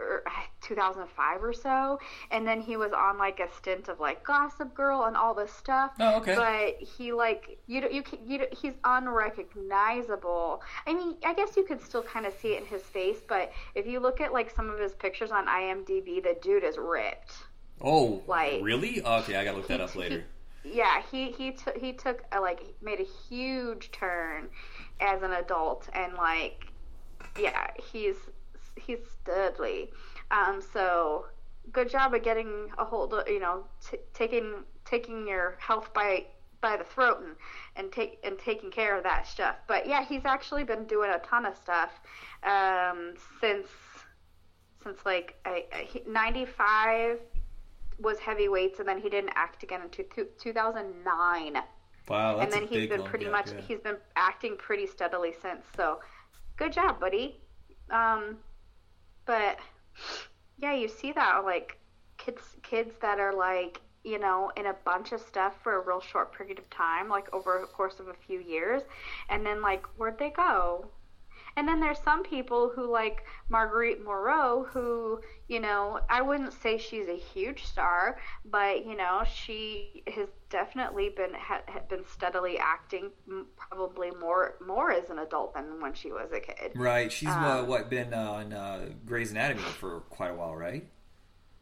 [0.00, 0.32] Er, or
[0.62, 1.98] 2005 or so,
[2.30, 5.52] and then he was on like a stint of like Gossip Girl and all this
[5.52, 5.92] stuff.
[6.00, 6.34] Oh, okay.
[6.36, 10.62] But he like you you you he's unrecognizable.
[10.86, 13.52] I mean, I guess you could still kind of see it in his face, but
[13.74, 17.32] if you look at like some of his pictures on IMDb, the dude is ripped.
[17.80, 19.02] oh, like- really?
[19.02, 20.24] Okay, I gotta look that up later.
[20.62, 24.48] Yeah, he he took he took a, like made a huge turn
[25.00, 26.66] as an adult, and like
[27.38, 28.16] yeah, he's
[28.80, 29.88] he's studly.
[30.30, 31.26] Um, so
[31.72, 36.26] good job of getting a hold of you know t- taking taking your health by
[36.60, 37.36] by the throat and
[37.76, 39.56] and take and taking care of that stuff.
[39.66, 41.90] But yeah, he's actually been doing a ton of stuff
[42.44, 43.68] um, since
[44.82, 47.18] since like I, I, he- 95
[47.98, 51.62] was heavyweights and then he didn't act again until two, 2009
[52.08, 53.60] Wow, and then a he's big been pretty much yeah.
[53.60, 56.00] he's been acting pretty steadily since so
[56.56, 57.40] good job buddy
[57.90, 58.38] um
[59.26, 59.58] but
[60.58, 61.76] yeah you see that like
[62.18, 66.00] kids kids that are like you know in a bunch of stuff for a real
[66.00, 68.82] short period of time like over a course of a few years
[69.28, 70.86] and then like where'd they go
[71.56, 76.78] and then there's some people who like Marguerite Moreau, who, you know, I wouldn't say
[76.78, 82.58] she's a huge star, but, you know, she has definitely been ha, ha- been steadily
[82.58, 83.10] acting
[83.56, 86.72] probably more more as an adult than when she was a kid.
[86.74, 90.54] Right, she's uh, Um, what been uh, on uh, Grey's Anatomy for quite a while,
[90.56, 90.86] right?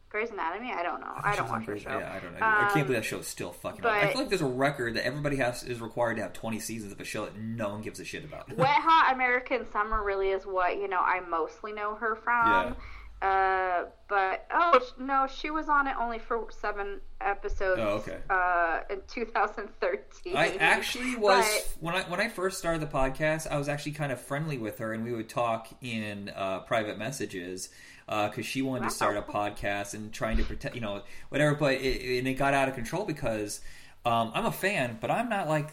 [0.09, 1.11] Grey's Anatomy, I don't know.
[1.15, 1.97] I She's don't on watch Grey's- show.
[1.99, 2.39] Yeah, I don't know.
[2.45, 3.85] I can't Um, believe that show is still fucking.
[3.85, 3.91] on.
[3.93, 6.91] I feel like there's a record that everybody has is required to have 20 seasons
[6.91, 8.51] of a show that no one gives a shit about.
[8.57, 12.75] Wet Hot American Summer really is what, you know, I mostly know her from.
[13.21, 17.81] Uh, but oh no, she was on it only for seven episodes.
[17.83, 18.17] Oh, okay.
[18.29, 20.37] Uh, in 2013.
[20.37, 23.45] I actually was But- when I when I first started the podcast.
[23.51, 26.97] I was actually kind of friendly with her, and we would talk in uh, private
[26.97, 27.69] messages
[28.09, 31.55] because she wanted to start a podcast and trying to protect, you know, whatever.
[31.55, 33.61] But it, and it got out of control because
[34.05, 35.69] um, I'm a fan, but I'm not like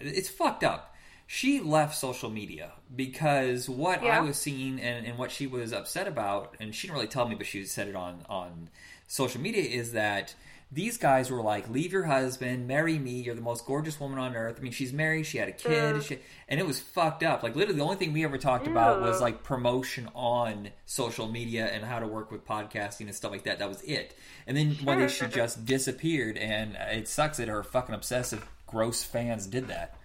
[0.00, 0.94] it's fucked up.
[1.26, 6.08] She left social media because what I was seeing and, and what she was upset
[6.08, 8.70] about, and she didn't really tell me, but she said it on on
[9.06, 10.34] social media, is that
[10.70, 13.22] these guys were like, "Leave your husband, marry me.
[13.22, 15.96] You're the most gorgeous woman on earth." I mean, she's married, she had a kid,
[15.96, 16.02] Ugh.
[16.02, 17.42] she, and it was fucked up.
[17.42, 21.66] Like literally, the only thing we ever talked about was like promotion on social media
[21.66, 23.58] and how to work with podcasting and stuff like that.
[23.58, 24.14] That was it.
[24.46, 29.02] And then one day she just disappeared, and it sucks that her fucking obsessive, gross
[29.02, 29.96] fans did that.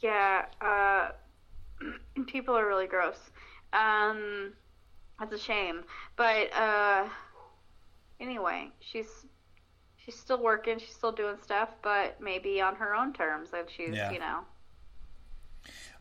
[0.00, 1.10] Yeah, uh,
[2.26, 3.18] people are really gross.
[3.72, 4.52] Um,
[5.18, 5.84] that's a shame.
[6.16, 7.08] But uh,
[8.20, 9.08] anyway, she's
[9.96, 10.78] she's still working.
[10.78, 13.50] She's still doing stuff, but maybe on her own terms.
[13.52, 14.10] And she's Yeah.
[14.12, 14.40] you know,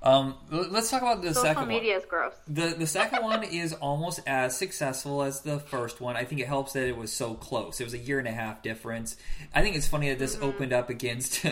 [0.04, 1.68] Um, let's talk about the social second one.
[1.70, 2.34] media is gross.
[2.48, 6.16] The the second one is almost as successful as the first one.
[6.16, 7.80] I think it helps that it was so close.
[7.82, 9.18] It was a year and a half difference.
[9.54, 11.44] I think it's funny that this opened up against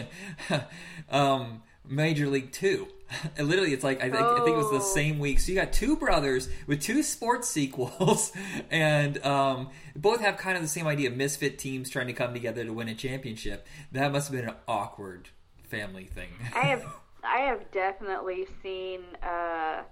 [1.10, 2.88] um, Major League Two.
[3.38, 4.94] And literally, it's like I think, I think it was the Oh.
[4.96, 5.40] same week.
[5.40, 8.32] So you got two brothers with two sports sequels,
[8.72, 12.64] and um, both have kind of the same idea: misfit teams trying to come together
[12.66, 13.68] to win a championship.
[13.92, 15.30] That must have been an awkward
[15.64, 16.30] family thing.
[16.56, 16.86] I have
[17.24, 19.84] I have definitely seen uh,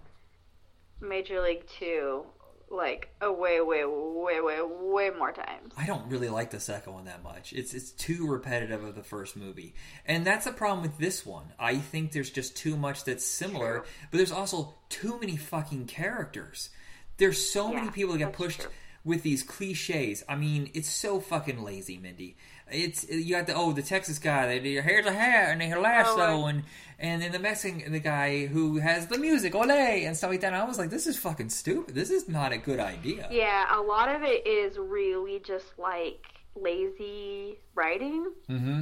[1.00, 2.26] Major League Two
[2.72, 5.74] like a way, way, way, way, way more times.
[5.78, 7.54] I don't really like the second one that much.
[7.54, 11.54] It's it's too repetitive of the first movie, and that's a problem with this one.
[11.60, 13.88] I think there's just too much that's similar, True.
[14.10, 16.70] but there's also too many fucking characters.
[17.18, 18.72] There's so many people that get pushed true.
[19.04, 20.24] with these cliches.
[20.28, 22.38] I mean, it's so fucking lazy, Mindy.
[22.72, 25.80] It's you got the oh the Texas guy that your hair's a hat and a
[25.80, 26.64] lasso Oh, and
[27.00, 30.54] and then the Mexican the guy who has the music ole and stuff like that.
[30.54, 31.96] And I was like, this is fucking stupid.
[31.96, 33.28] This is not a good idea.
[33.32, 38.32] Yeah, a lot of it is really just like lazy writing.
[38.50, 38.82] Mm-hmm.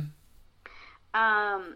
[1.20, 1.76] Um,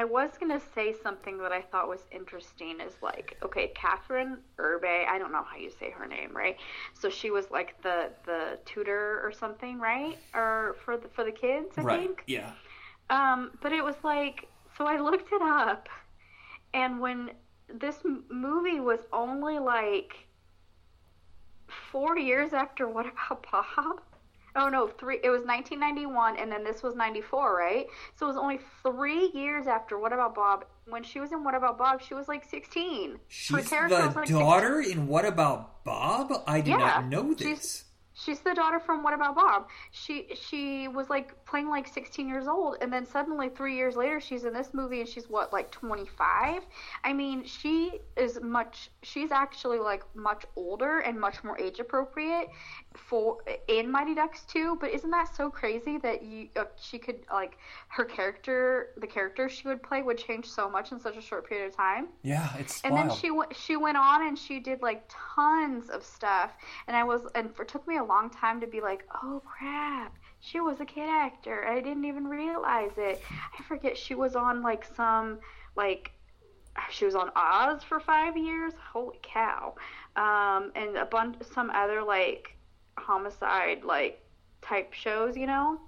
[0.00, 2.80] I was gonna say something that I thought was interesting.
[2.80, 5.06] Is like, okay, Kathryn Erbe.
[5.06, 6.56] I don't know how you say her name, right?
[6.94, 10.18] So she was like the the tutor or something, right?
[10.34, 12.00] Or for the for the kids, I Right.
[12.00, 12.22] think.
[12.26, 12.52] Yeah.
[13.10, 15.88] Um, but it was like, so I looked it up,
[16.72, 17.32] and when
[17.68, 20.26] this m- movie was only like
[21.90, 24.00] four years after What About Bob?
[24.56, 25.18] Oh no, three.
[25.22, 27.86] It was 1991, and then this was 94, right?
[28.16, 30.64] So it was only three years after What About Bob.
[30.86, 33.18] When she was in What About Bob, she was like 16.
[33.28, 36.32] She's the like, daughter in What About Bob?
[36.46, 37.84] I did Yeah, not know she's- this.
[38.12, 39.68] She's the daughter from What About Bob?
[39.92, 44.20] She she was like playing like 16 years old, and then suddenly three years later
[44.20, 46.62] she's in this movie, and she's what like 25.
[47.02, 48.90] I mean, she is much.
[49.02, 52.48] She's actually like much older and much more age appropriate
[52.94, 54.78] for in Mighty Ducks 2.
[54.80, 59.48] But isn't that so crazy that you uh, she could like her character, the character
[59.48, 62.08] she would play would change so much in such a short period of time?
[62.22, 63.10] Yeah, it's and wild.
[63.10, 66.52] then she went she went on and she did like tons of stuff
[66.86, 70.16] and i was and it took me a long time to be like oh crap
[70.40, 73.22] she was a kid actor i didn't even realize it
[73.58, 75.38] i forget she was on like some
[75.76, 76.12] like
[76.90, 79.74] she was on oz for five years holy cow
[80.16, 82.56] um and a bunch some other like
[83.00, 84.22] homicide like
[84.62, 85.80] type shows you know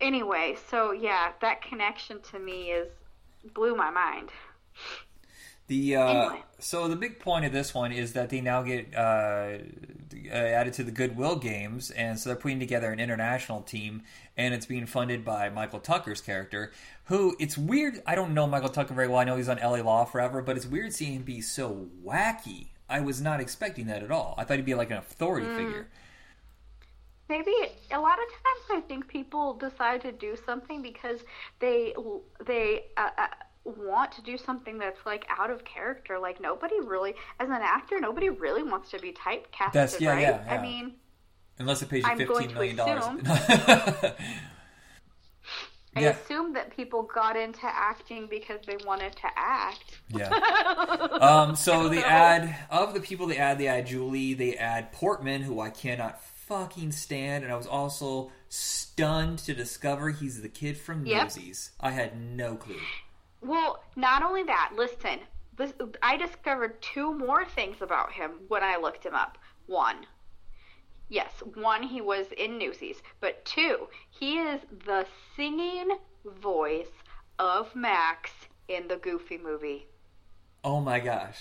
[0.00, 2.88] anyway so yeah that connection to me is
[3.54, 4.30] blew my mind
[5.66, 6.42] The uh, Anyway.
[6.58, 9.56] so the big point of this one is that they now get uh,
[10.30, 14.02] added to the Goodwill Games, and so they're putting together an international team,
[14.36, 16.70] and it's being funded by Michael Tucker's character.
[17.06, 18.02] Who it's weird.
[18.06, 19.18] I don't know Michael Tucker very well.
[19.18, 22.66] I know he's on LA Law forever, but it's weird seeing him be so wacky.
[22.88, 24.34] I was not expecting that at all.
[24.36, 25.56] I thought he'd be like an authority Mm.
[25.56, 25.88] figure.
[27.28, 27.52] Maybe
[27.90, 31.20] a lot of times I think people decide to do something because
[31.58, 31.94] they
[32.46, 33.26] they uh, uh,
[33.64, 36.18] want to do something that's like out of character.
[36.18, 40.20] Like nobody really, as an actor, nobody really wants to be typecasted, That's- yeah, right?
[40.22, 40.54] yeah, yeah.
[40.54, 40.92] I mean,
[41.58, 43.04] Unless it pays you I'm going fifteen to million dollars.
[45.96, 46.08] I Yeah.
[46.10, 50.00] assume that people got into acting because they wanted to act.
[50.08, 50.28] Yeah.
[51.20, 55.42] Um, so they add of the people they add, they add Julie, they add Portman,
[55.42, 60.76] who I cannot fucking stand, and I was also stunned to discover he's the kid
[60.76, 61.22] from Yep.
[61.24, 61.70] Newsies.
[61.80, 62.80] I had no clue.
[63.40, 65.20] Well, not only that, listen,
[65.56, 69.38] this, I discovered two more things about him when I looked him up.
[69.66, 70.06] One,
[71.08, 76.92] yes, one, he was in Newsies, but two, he is the singing voice
[77.38, 78.30] of Max
[78.68, 79.86] in the Goofy movie.
[80.62, 81.38] Oh my gosh.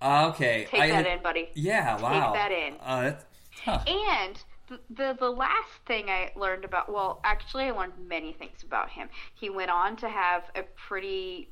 [0.00, 0.66] Uh, okay.
[0.68, 1.50] Take I, that in, buddy.
[1.54, 2.32] Yeah, wow.
[2.32, 2.74] that in.
[2.80, 3.24] Uh, that's,
[3.64, 3.80] huh.
[3.86, 8.62] And the, the the last thing I learned about well, actually I learned many things
[8.62, 9.08] about him.
[9.34, 11.50] He went on to have a pretty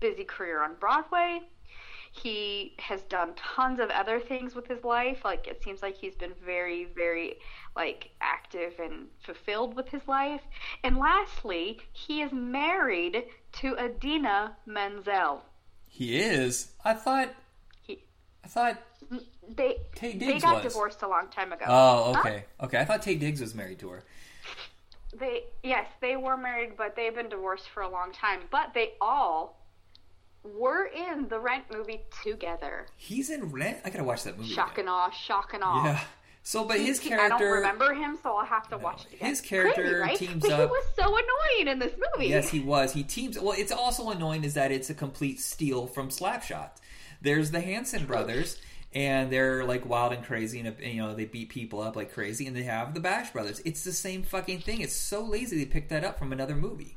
[0.00, 1.40] busy career on Broadway.
[2.10, 5.24] He has done tons of other things with his life.
[5.24, 7.36] Like it seems like he's been very, very
[7.76, 10.40] like active and fulfilled with his life.
[10.82, 15.42] And lastly, he is married to Idina Menzel.
[15.86, 16.72] He is.
[16.84, 17.34] I thought.
[17.82, 18.02] He,
[18.44, 18.82] I thought.
[19.48, 20.72] They they got was.
[20.72, 21.64] divorced a long time ago.
[21.68, 22.20] Oh, Huh?
[22.20, 22.44] okay.
[22.62, 22.78] Okay.
[22.78, 24.04] I thought Taye Diggs was married to her.
[25.18, 28.40] They yes, they were married, but they've been divorced for a long time.
[28.50, 29.58] But they all
[30.44, 32.86] were in the Rent movie together.
[32.96, 33.78] He's in Rent.
[33.84, 34.50] I gotta watch that movie.
[34.52, 34.80] Shock again.
[34.86, 35.84] and awe, shock and awe.
[35.84, 36.00] Yeah.
[36.42, 37.34] So, but his character.
[37.34, 39.28] I don't remember him, so I'll have to watch it again.
[39.30, 40.16] his character Crazy, right?
[40.16, 42.28] teams but up- He was so annoying in this movie.
[42.28, 42.92] Yes, he was.
[42.92, 43.38] He teams.
[43.38, 46.70] Well, it's also annoying is that it's a complete steal from Slapshot.
[47.20, 48.56] There's the Hanson brothers,
[48.92, 52.46] and they're like wild and crazy, and you know they beat people up like crazy.
[52.46, 53.60] And they have the Bash brothers.
[53.64, 54.80] It's the same fucking thing.
[54.80, 56.96] It's so lazy they picked that up from another movie.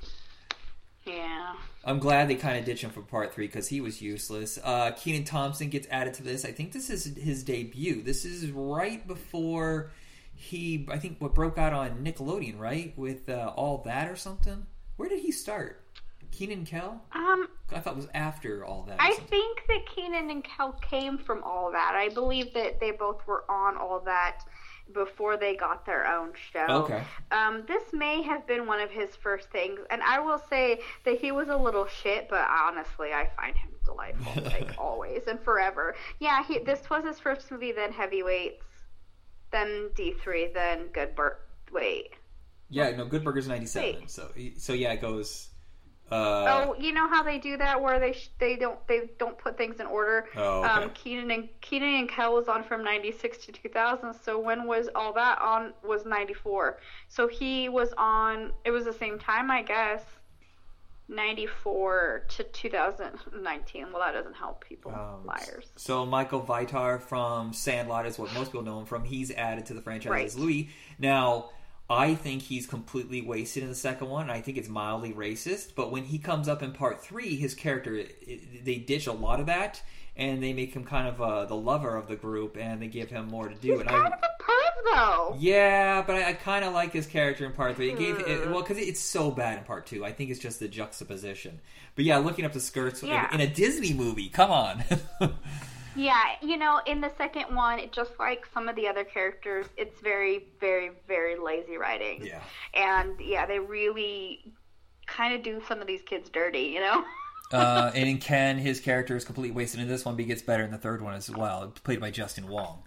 [1.06, 1.56] Yeah.
[1.84, 4.60] I'm glad they kind of ditched him for part three because he was useless.
[4.64, 6.46] Uh, Kenan Thompson gets added to this.
[6.46, 8.04] I think this is his debut.
[8.04, 9.92] This is right before
[10.36, 12.94] he, I think, what broke out on Nickelodeon, right?
[12.98, 14.68] With uh, all that or something.
[14.98, 15.84] Where did he start?
[16.32, 17.02] Kenan Kel?
[17.14, 18.98] Um, I thought it was after all that.
[19.00, 21.94] I think that Kenan and Kel came from all that.
[21.96, 24.44] I believe that they both were on all that
[24.94, 26.66] before they got their own show.
[26.70, 27.04] Okay.
[27.32, 31.20] Um, this may have been one of his first things, and I will say that
[31.20, 35.96] he was a little shit, but honestly, I find him delightful, like always and forever.
[36.20, 36.60] Yeah, he.
[36.60, 38.66] This was his first movie, then Heavyweights,
[39.52, 41.42] then D three, then Good Burt.
[41.72, 42.12] Wait.
[42.70, 44.00] Yeah, no, Good Burger's 97.
[44.00, 44.10] Wait.
[44.10, 45.50] So, so yeah, it goes.
[46.12, 49.38] Uh, oh, you know how they do that, where they sh- they don't they don't
[49.38, 50.28] put things in order.
[50.36, 50.68] Oh, okay.
[50.84, 54.14] Um, Kenan and Kenan and Kel was on from '96 to 2000.
[54.14, 55.74] So when was all that on?
[55.84, 56.80] Was '94.
[57.08, 58.52] So he was on.
[58.66, 60.04] It was the same time, I guess.
[61.08, 63.88] '94 to 2019.
[63.92, 64.92] Well, that doesn't help people.
[64.92, 65.66] Um, Liars.
[65.76, 69.04] So Michael Vitar from Sandlot is what most people know him from.
[69.04, 70.26] He's added to the franchise Right.
[70.26, 70.70] as Louis.
[71.00, 71.50] Now,
[71.92, 74.30] I think he's completely wasted in the second one.
[74.30, 75.76] I think it's mildly racist.
[75.76, 79.40] But when he comes up in part three, his character it, they ditch a lot
[79.40, 79.82] of that,
[80.16, 83.10] and they make him kind of uh, the lover of the group, and they give
[83.10, 83.72] him more to do.
[83.72, 85.36] He's and kind I, of a perv, though.
[85.40, 87.92] yeah, but I, I kind of like his character in part three.
[87.92, 88.52] It gave it, Hmm.
[88.52, 90.04] well because it's so bad in part two.
[90.06, 91.60] I think it's just the juxtaposition.
[91.96, 93.34] But yeah, looking up the skirts Yeah.
[93.34, 94.30] in a Disney movie.
[94.30, 94.84] Come on.
[95.96, 99.68] Yeah, you know, in the second one, it, just like some of the other characters,
[99.78, 102.26] it's very, very, very lazy writing.
[102.26, 102.42] yeah.
[102.74, 104.54] And yeah, they really
[105.06, 107.04] kind of do some of these kids dirty, you know?
[107.54, 110.42] uh, and in Ken, his character is completely wasted in this one, but he gets
[110.42, 112.84] better in the third one as well, played by Justin Wong.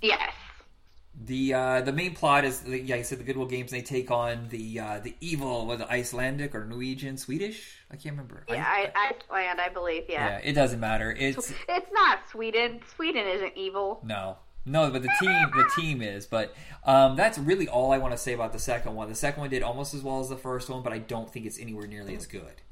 [0.00, 0.32] yes.
[1.20, 3.72] The uh, the main plot is, yeah, I said the Goodwill Games.
[3.72, 7.74] They take on the uh, the evil, was it Icelandic or Norwegian, Swedish?
[7.90, 8.44] I can't remember.
[8.48, 10.28] Yeah, I- I, Iceland, I believe, yeah.
[10.28, 11.10] yeah, it doesn't matter.
[11.18, 12.80] It's It's not Sweden.
[12.94, 14.00] Sweden isn't evil.
[14.04, 16.24] no, no, but the team the team is.
[16.26, 16.54] But
[16.84, 19.08] um, that's really all I want to say about the second one.
[19.08, 21.46] The second one did almost as well as the first one, but I don't think
[21.46, 22.62] it's anywhere nearly as good.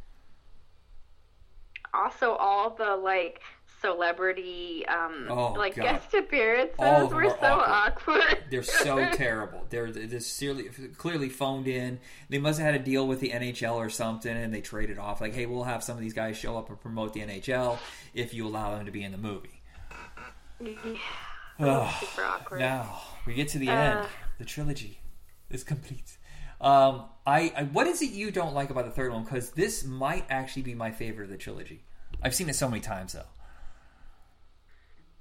[1.95, 3.41] Also, all the, like,
[3.81, 5.83] celebrity, um, Oh, like, God.
[5.83, 8.21] guest appearances All were so awkward.
[8.23, 8.39] awkward.
[8.51, 9.65] They're so terrible.
[9.71, 10.65] They're, they're sincerely,
[10.97, 11.99] clearly phoned in.
[12.29, 15.21] They must have had a deal with the NHL or something, and they traded off.
[15.21, 17.79] Like, hey, we'll have some of these guys show up and promote the NHL
[18.15, 19.61] if you allow them to be in the movie.
[21.59, 21.95] Ugh.
[22.01, 22.61] Super awkward.
[22.61, 23.73] Now we get to the Uh.
[23.73, 24.09] end.
[24.39, 25.01] The trilogy
[25.51, 26.17] is complete.
[26.61, 29.25] Um, I, I what is it you don't like about the third one?
[29.25, 31.83] Because this might actually be my favorite of the trilogy.
[32.23, 33.25] I've seen it so many times though.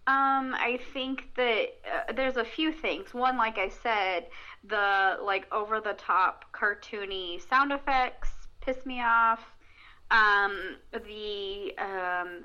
[0.07, 1.65] Um, I think that
[2.09, 3.13] uh, there's a few things.
[3.13, 4.27] One, like I said,
[4.63, 8.29] the like over the top cartoony sound effects
[8.61, 9.39] piss me off.
[10.11, 12.43] Um, the um,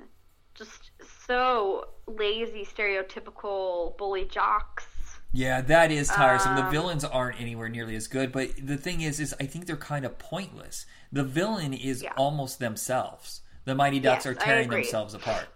[0.55, 0.91] just
[1.27, 4.87] so lazy, stereotypical bully jocks.
[5.33, 6.55] Yeah, that is tiresome.
[6.55, 9.65] the Um, villains aren't anywhere nearly as good, but the thing is, is I think
[9.65, 10.85] they're kind of pointless.
[11.11, 12.13] The villain is Yeah.
[12.17, 13.41] almost themselves.
[13.65, 15.53] The Mighty Ducks Yes, are tearing themselves apart.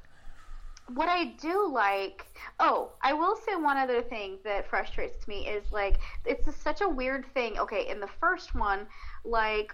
[0.94, 2.26] What I do like,
[2.60, 6.82] oh, I will say one other thing that frustrates me is like it's a, such
[6.82, 7.58] a weird thing.
[7.58, 8.88] Okay, in the first one,
[9.24, 9.74] like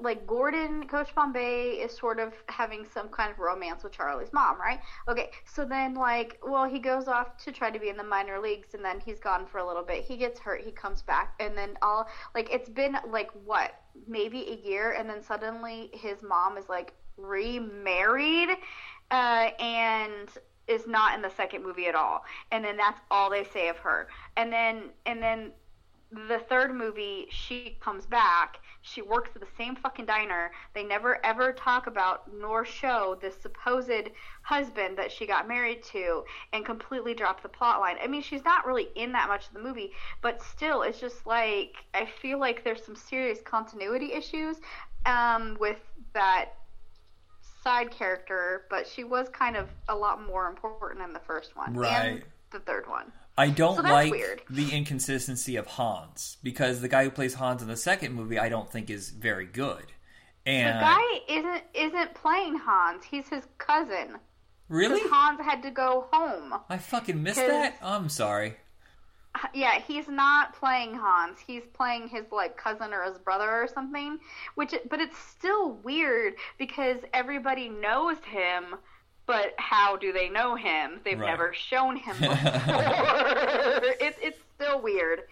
[0.00, 4.58] like Gordon, Coach Bombay is sort of having some kind of romance with Charlie's mom,
[4.58, 4.80] right?
[5.08, 8.40] Okay, so then like, well, he goes off to try to be in the minor
[8.40, 10.04] leagues, and then he's gone for a little bit.
[10.04, 13.72] He gets hurt, he comes back, and then all like it's been like what
[14.06, 18.50] maybe a year, and then suddenly his mom is like remarried,
[19.12, 20.28] uh, and
[20.66, 23.76] is not in the second movie at all, and then that's all they say of
[23.78, 25.52] her, and then and then
[26.28, 30.50] the third movie she comes back she works at the same fucking diner.
[30.74, 34.10] They never ever talk about nor show this supposed
[34.42, 37.96] husband that she got married to and completely drop the plot line.
[38.02, 41.26] I mean, she's not really in that much of the movie, but still, it's just
[41.26, 44.56] like I feel like there's some serious continuity issues
[45.06, 45.80] um, with
[46.14, 46.56] that
[47.62, 51.74] side character, but she was kind of a lot more important in the first one
[51.74, 51.92] Right.
[52.06, 53.12] and the third one.
[53.38, 54.42] I don't So like weird.
[54.50, 58.48] the inconsistency of Hans because the guy who plays Hans in the second movie I
[58.50, 59.86] don't think is very good.
[60.44, 63.04] And The guy isn't isn't playing Hans.
[63.04, 64.18] He's his cousin.
[64.68, 66.54] really, Hans had to go home.
[66.68, 67.76] I fucking missed that.
[67.82, 68.56] I'm sorry.
[69.54, 71.38] Yeah, he's not playing Hans.
[71.46, 74.18] He's playing his like cousin or his brother or something.
[74.56, 78.76] Which, but it's still weird because everybody knows him.
[79.26, 81.00] But how do they know him?
[81.04, 81.28] They've Right.
[81.30, 82.36] never shown him before.
[84.00, 85.22] it's it's still weird.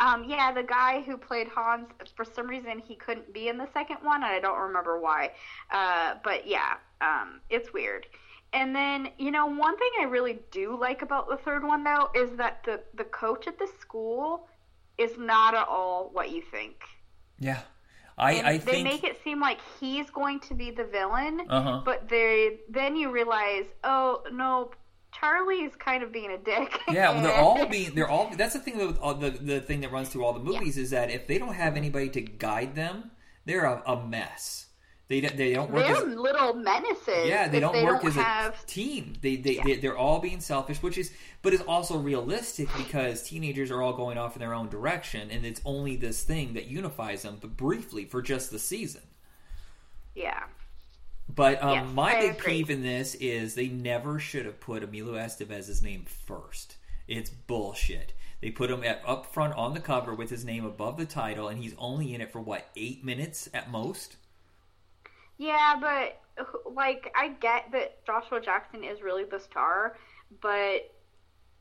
[0.00, 1.86] Um, yeah, the guy who played Hans,
[2.16, 5.30] for some reason, he couldn't be in the second one, and I don't remember why.
[5.70, 8.06] Uh, but yeah, um, it's weird.
[8.54, 12.10] And then, you know, one thing I really do like about the third one, though,
[12.14, 14.48] is that the, the coach at the school
[14.96, 16.76] is not at all what you think.
[17.38, 17.62] Yeah,
[18.16, 21.40] I And I they think make it seem like he's going to be the villain,
[21.50, 21.82] Uh-huh.
[21.84, 24.70] but they then you realize, oh no,
[25.12, 26.80] Charlie's kind of being a dick.
[26.88, 28.30] yeah, well, they're all being they're all.
[28.36, 30.90] That's the thing with all the the thing that runs through all the movies is
[30.90, 33.10] that if they don't have anybody to guide them,
[33.44, 34.63] they're a, a mess.
[35.06, 37.26] They don't- they don't work They're as little menaces.
[37.28, 39.14] Yeah, they don't they work don't as have, a team.
[39.20, 43.70] They they, they they're all being selfish, which is but it's also realistic because teenagers
[43.70, 47.20] are all going off in their own direction, and it's only this thing that unifies
[47.22, 49.02] them, but briefly for just the season.
[50.14, 50.44] Yeah.
[51.28, 52.52] But um, Yes, my I big agree.
[52.54, 56.76] peeve in this is they never should have put Emilio Estevez's name first.
[57.08, 58.12] It's bullshit.
[58.40, 61.48] They put him at, up front on the cover with his name above the title,
[61.48, 64.16] and he's only in it for what eight minutes at most.
[65.38, 66.20] Yeah, but
[66.72, 69.96] like I get that Joshua Jackson is really the star,
[70.40, 70.82] but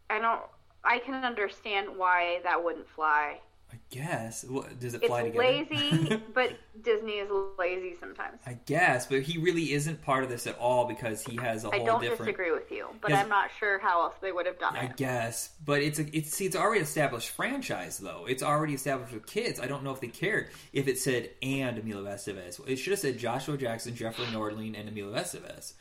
[0.10, 0.42] I don't.
[0.84, 3.40] I can understand why that wouldn't fly.
[3.74, 4.46] I guess.
[4.46, 5.60] What, does it It's fly together?
[5.70, 8.40] lazy, but Disney is lazy sometimes.
[8.46, 11.72] I guess, but he really isn't part of this at all because he has a
[11.74, 12.00] I whole different.
[12.00, 13.20] I don't disagree with you, but Yes.
[13.26, 14.86] I'm not sure how else they would have done I it.
[14.86, 18.26] I guess, but it's a it's see, it's already established franchise though.
[18.28, 19.60] It's already established with kids.
[19.60, 22.60] I don't know if they cared if it said and Emilio Estevez.
[22.68, 25.74] It should have said Joshua Jackson, Jeffrey Nordling, and Emilio Estevez.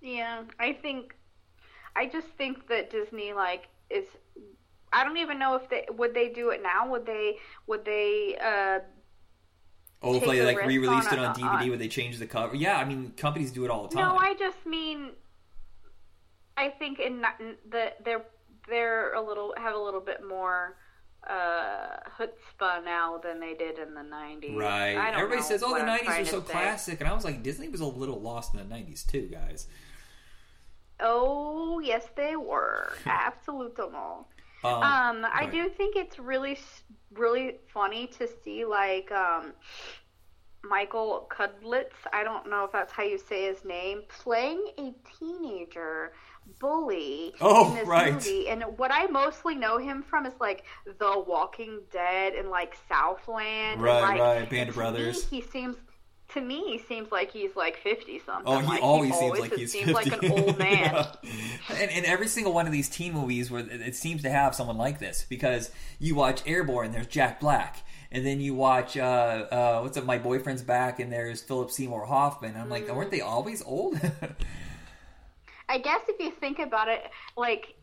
[0.00, 1.14] Yeah, I think.
[1.96, 4.06] I just think that Disney like is.
[4.94, 6.88] I don't even know if they would they do it now.
[6.90, 7.38] Would they?
[7.66, 8.36] Would they?
[8.42, 8.78] uh
[10.06, 12.54] Oh, if they like re-released on it on DVD on- where they change the cover.
[12.54, 14.06] Yeah, I mean companies do it all the time.
[14.08, 15.10] No, I just mean.
[16.56, 17.40] I think in that
[18.04, 18.24] they're
[18.68, 20.76] they're a little have a little bit more
[21.26, 24.56] uh chutzpah now than they did in the 90s.
[24.56, 24.94] right.
[24.96, 26.52] I don't Everybody says, "Oh, the '90s trying are to so say.
[26.52, 29.66] classic," and I was like, Disney was a little lost in the '90s too, guys.
[31.00, 32.92] Oh, yes, they were.
[33.06, 33.84] Absolutely.
[34.64, 36.58] Um, Um, I do think it's really,
[37.12, 39.52] really funny to see like um,
[40.62, 41.92] Michael Kudlitz.
[42.12, 46.12] I don't know if that's how you say his name, playing a teenager
[46.60, 48.12] bully Oh, in this right.
[48.14, 48.48] movie.
[48.48, 50.64] And what I mostly know him from is like
[50.98, 53.82] The Walking Dead and like Southland.
[53.82, 55.28] Right, and, like, right, Band of Brothers.
[55.28, 55.76] he seems.
[56.30, 58.52] To me, he seems like he's like fifty something.
[58.52, 60.10] Oh, he like, always seems always like he's seems 50.
[60.10, 61.06] like an old man.
[61.22, 61.76] Yeah.
[61.76, 64.76] And in every single one of these teen movies, where it seems to have someone
[64.76, 65.70] like this, because
[66.00, 70.18] you watch Airborne, there's Jack Black, and then you watch uh, uh, what's up, My
[70.18, 72.56] Boyfriend's Back, and there's Philip Seymour Hoffman.
[72.56, 74.00] I'm like, weren't they always old?
[75.68, 77.02] I guess if you think about it,
[77.36, 77.74] like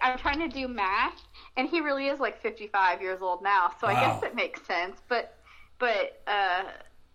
[0.00, 1.20] I'm trying to do math,
[1.56, 5.00] and he really is like 55 years old now, so I guess it makes sense.
[5.08, 5.36] But
[5.78, 6.64] but uh,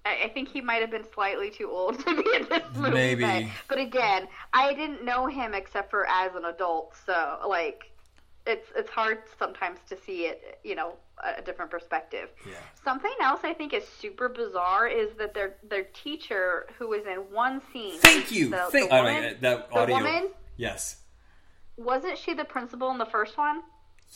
[0.09, 2.91] I, I think he might have been slightly too old to be in this movie.
[2.91, 3.21] Maybe.
[3.23, 7.91] But, but again, I didn't know him except for as an adult, so like
[8.45, 10.93] it's it's hard sometimes to see it, you know,
[11.37, 12.29] a, different perspective.
[12.47, 12.53] yeah.
[12.83, 17.19] Something else I think is super bizarre is that their their teacher, who was in
[17.31, 18.49] one scene, Thank you.
[18.49, 18.89] the, Thank.
[18.89, 20.97] the oh, woman, uh, that the woman Yes.
[21.77, 23.61] wasn't she the principal in the first one?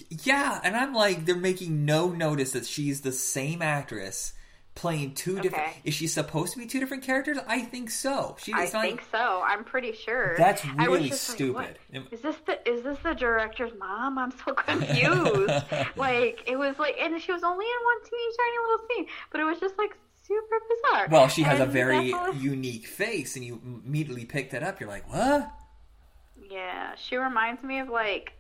[0.10, 4.34] Yeah, and I'm like, they're making no notice that she's the same actress
[4.76, 5.74] playing two different.
[5.84, 7.38] Is she supposed to be two different characters?
[7.48, 8.36] I think so.
[8.40, 9.42] She, I not, think so.
[9.46, 10.36] I'm pretty sure.
[10.38, 11.78] That's really like, stupid.
[11.92, 12.04] what?
[12.12, 14.18] Is this the is this the director's mom?
[14.18, 15.64] I'm so confused.
[15.96, 19.42] like it was like, and she was only in one teeny tiny little scene, but
[19.42, 19.96] it was just like
[20.28, 21.08] super bizarre.
[21.10, 24.80] Well, she has a very unique face, and you immediately pick that up.
[24.80, 25.52] You're like, what?
[26.50, 26.96] yeah.
[26.96, 28.34] She reminds me of like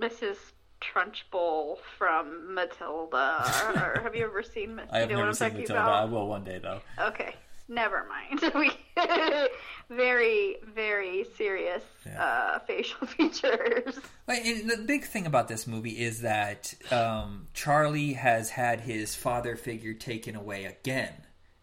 [0.00, 0.36] Mrs.
[0.82, 3.44] Trunchbull from Matilda.
[3.76, 4.74] or have you ever seen?
[4.76, 4.94] Matilda?
[4.96, 5.72] I have you know never seen Matilda.
[5.74, 6.02] about?
[6.02, 6.80] I will one day though.
[6.98, 7.34] Okay,
[7.68, 8.52] never mind.
[8.54, 8.70] We
[9.90, 12.22] very, very serious Yeah.
[12.22, 13.98] uh, facial features.
[14.28, 19.56] And the big thing about this movie is that um, Charlie has had his father
[19.56, 21.12] figure taken away again,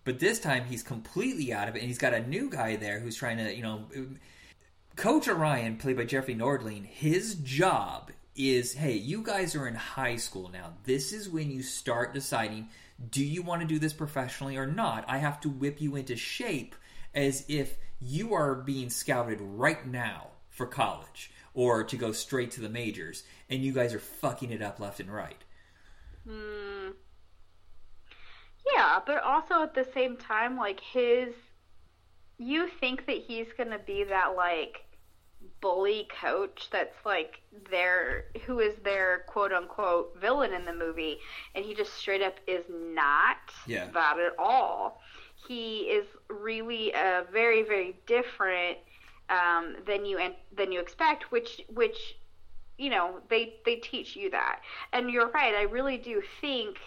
[0.04, 3.00] but this time he's completely out of it, and he's got a new guy there
[3.00, 3.86] who's trying to, you know,
[4.96, 6.86] Coach Orion, played by Jeffrey Nordling.
[6.86, 10.74] His job is, hey, you guys are in high school now.
[10.86, 12.70] This is when you start deciding,
[13.12, 15.04] do you want to do this professionally or not?
[15.08, 16.74] I have to whip you into shape
[17.14, 22.62] as if you are being scouted right now for college or to go straight to
[22.62, 25.44] the majors, and you guys are fucking it up left and right.
[26.26, 26.92] Hmm.
[28.74, 31.34] Yeah, but also at the same time, like his,
[32.38, 34.86] you think that he's gonna be that like
[35.62, 41.18] bully coach that's like their who is their quote unquote villain in the movie,
[41.56, 43.88] and he just straight up is not Yeah.
[43.94, 45.02] that at all.
[45.48, 48.78] He is really a very very different
[49.30, 52.18] um, than you and than you expect, which which
[52.78, 54.62] you know they they teach you that,
[54.94, 55.56] and you're right.
[55.56, 56.78] I really do think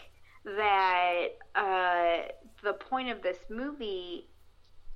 [0.44, 2.28] that uh,
[2.62, 4.28] the point of this movie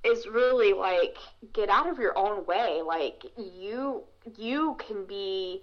[0.06, 1.16] is really like
[1.52, 2.82] get out of your own way.
[2.82, 4.04] Like you
[4.36, 5.62] you can be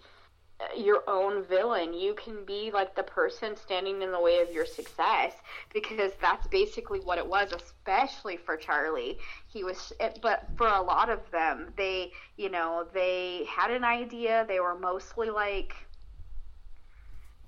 [0.60, 1.94] uh, your own villain.
[1.94, 5.34] You can be like the person standing in the way of your success
[5.74, 9.18] because that's basically what it was especially for charlie.
[9.48, 14.46] He was but for a lot of them they you know they had an idea.
[14.48, 15.74] They were mostly like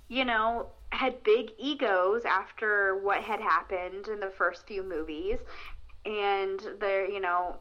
[0.08, 5.40] you know, had big egos after what had happened in the first few movies,
[6.06, 7.58] and they're, you know,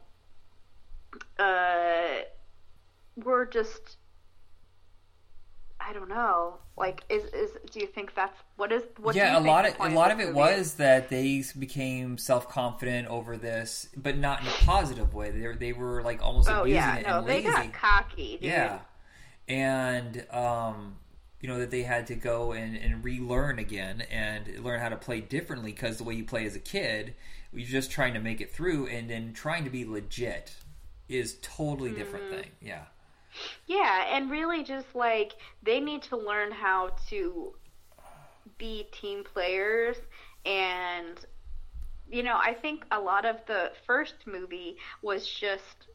[1.39, 2.23] uh,
[3.17, 3.97] were just,
[5.81, 9.17] I don't know, like, is is do you think that's what is what?
[9.19, 11.09] do yeah, you a think lot of a lot of this it movie was that
[11.11, 15.31] they became self confident over this, but not in a positive way.
[15.31, 17.43] They were, they were like almost Oh abusing yeah, it no, and they lazy.
[17.43, 18.43] got cocky, dude.
[18.43, 18.81] Yeah,
[19.49, 20.97] and um,
[21.41, 24.97] you know that they had to go and, and relearn again and learn how to
[24.97, 27.15] play differently because the way you play as a kid,
[27.55, 30.55] you're just trying to make it through, and then trying to be legit
[31.09, 32.29] is totally different Mm-hmm.
[32.29, 32.51] thing.
[32.61, 32.85] Yeah,
[33.67, 35.33] Yeah, and really just like
[35.63, 37.55] they need to learn how to
[38.59, 39.97] be team players
[40.45, 41.19] and
[42.09, 45.89] you know, I think a lot of the first movie was just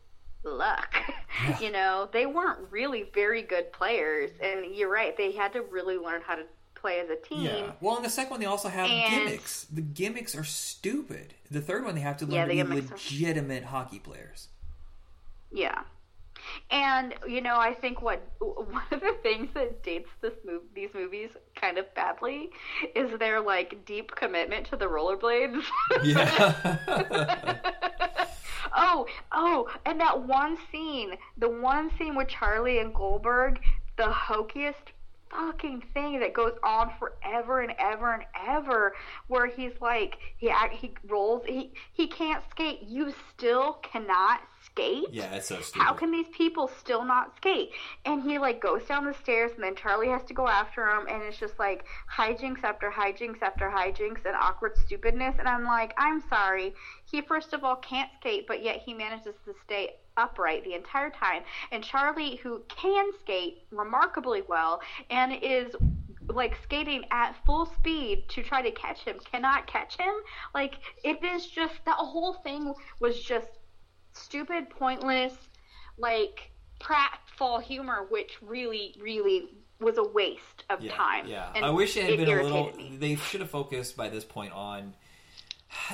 [0.44, 0.96] luck.
[1.60, 5.98] you know, they weren't really very good players and you're right, they had to really
[5.98, 6.44] learn how to
[6.80, 7.42] play as a team.
[7.42, 7.72] yeah.
[7.82, 9.66] Well, in the second one, they also have And- gimmicks.
[9.66, 11.34] The gimmicks are stupid.
[11.52, 14.48] The third one, they have to learn Yeah, to be gimmicks are- legitimate hockey players.
[15.52, 15.82] Yeah.
[16.72, 20.90] And you know, I think what one of the things that dates this move these
[20.94, 22.50] movies kind of badly
[22.96, 25.62] is their like deep commitment to the rollerblades.
[26.04, 27.58] Yeah.
[28.76, 33.60] oh, oh, and that one scene, the one scene with Charlie and Goldberg,
[33.98, 34.94] the hokiest
[35.30, 38.94] fucking thing that goes on forever and ever and ever
[39.28, 45.36] where he's like he he rolls he he can't skate you still cannot skate yeah,
[45.36, 45.82] it's so stupid.
[45.82, 47.72] how can these people still not skate?
[48.06, 51.08] And he like goes down the stairs, and then Charlie has to go after him,
[51.10, 55.36] and it's just like hijinks after hijinks after hijinks and awkward stupidness.
[55.40, 56.74] And I'm like, I'm sorry.
[57.06, 61.10] He first of all can't skate, but yet he manages to stay upright the entire
[61.10, 61.44] time.
[61.72, 65.74] And Charlie, who can skate remarkably well and is
[66.28, 70.14] like skating at full speed to try to catch him, cannot catch him.
[70.54, 73.48] Like it is just that whole thing was just
[74.14, 75.34] stupid, pointless,
[75.98, 79.50] like pratfall humor, which really, really
[79.80, 81.28] was a waste of yeah, time.
[81.28, 82.74] Yeah, And I wish it had been a little.
[82.76, 82.98] me.
[82.98, 84.94] They should have focused by this point on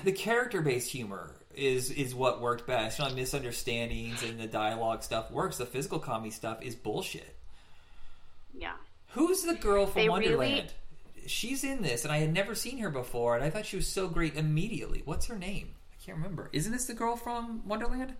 [0.03, 2.99] the character-based humor is is what worked best.
[2.99, 5.57] You know, misunderstandings and the dialogue stuff works.
[5.57, 7.35] The physical comedy stuff is bullshit.
[8.53, 8.73] Yeah.
[9.09, 10.39] Who's the girl from They Wonderland?
[10.53, 13.77] really- She's in this, and I had never seen her before, and I thought she
[13.77, 15.01] was so great immediately.
[15.05, 15.73] What's her name?
[15.91, 16.49] I can't remember.
[16.53, 18.13] Isn't this the girl from Wonderland?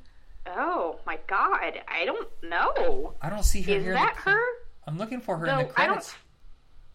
[0.48, 3.14] Oh my God, I don't know.
[3.22, 3.94] I don't see her Is here.
[3.94, 4.40] in the that her?
[4.88, 5.96] I'm looking for her No, in the I don't.
[5.98, 6.16] credits.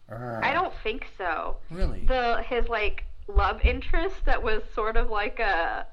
[0.09, 0.43] Urgh.
[0.43, 1.55] I don't think so.
[1.69, 2.01] really.
[2.05, 5.85] The his like love interest that was sort of like a.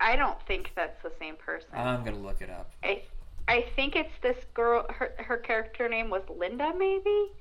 [0.00, 1.68] I don't think that's the same person.
[1.72, 2.70] I'm gonna look it up.
[2.82, 3.02] I
[3.48, 4.86] I think it's this girl.
[4.90, 7.32] Her her character name was Linda, maybe.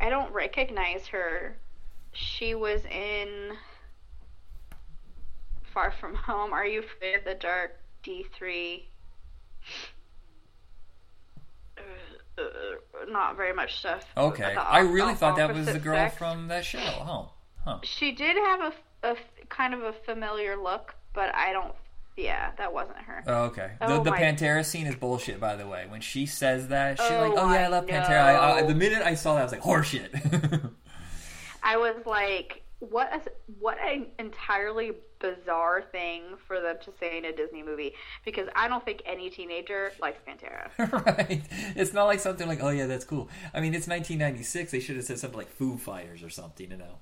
[0.00, 1.56] I don't recognize her.
[2.12, 3.52] She was in
[5.72, 6.52] Far From Home.
[6.52, 7.80] Are you afraid of the dark?
[8.02, 8.88] D three.
[12.38, 12.42] Uh,
[13.08, 14.04] not very much stuff.
[14.16, 16.16] Okay, I really thought that was the girl sex.
[16.16, 16.78] from that show.
[16.78, 17.24] Huh?
[17.64, 17.78] Huh?
[17.82, 18.60] She did have
[19.02, 19.16] a, a
[19.48, 21.74] kind of a familiar look, but I don't.
[22.16, 23.22] Yeah, that wasn't her.
[23.26, 23.72] Oh, okay.
[23.78, 25.84] The, Oh the Pantera scene is bullshit, by the way.
[25.88, 28.62] When she says that, she's Oh, like, "Oh yeah, I I love Pantera." I, I,
[28.62, 30.70] the minute I saw that, I was like, "Horseshit."
[31.62, 33.20] I was like, what a
[33.60, 37.92] what an entirely bizarre thing for them to say in a Disney movie
[38.24, 40.70] because I don't think any teenager likes Pantera.
[41.06, 41.42] right?
[41.74, 44.70] It's not like something like, "Oh yeah, that's cool." I mean, it's 1996.
[44.70, 46.98] They should have said something like Foo Fighters or something, you know?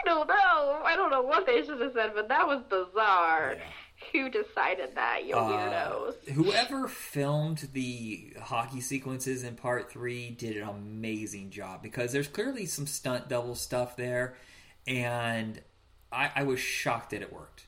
[0.00, 0.80] I don't know.
[0.84, 3.56] I don't know what they should have said, but that was bizarre.
[3.58, 3.64] Yeah.
[4.12, 6.28] Who decided that, you Uh, weirdos?
[6.30, 12.66] whoever filmed the hockey sequences in part three did an amazing job because there's clearly
[12.66, 14.34] some stunt double stuff there,
[14.86, 15.60] and
[16.12, 17.66] I, I was shocked that it worked.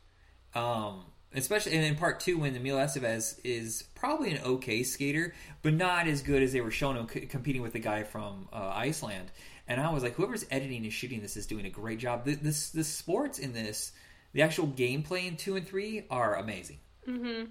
[0.55, 1.05] Um,
[1.35, 6.07] especially and in part two when Emil Estevez is probably an okay skater, but not
[6.09, 9.31] as good as they were showing him c- competing with the guy from uh, Iceland.
[9.69, 12.25] And I was like, whoever's editing and shooting this is doing a great job.
[12.25, 13.93] The, this the sports in this,
[14.33, 16.79] the actual gameplay in two and three are amazing.
[17.07, 17.49] Mhm.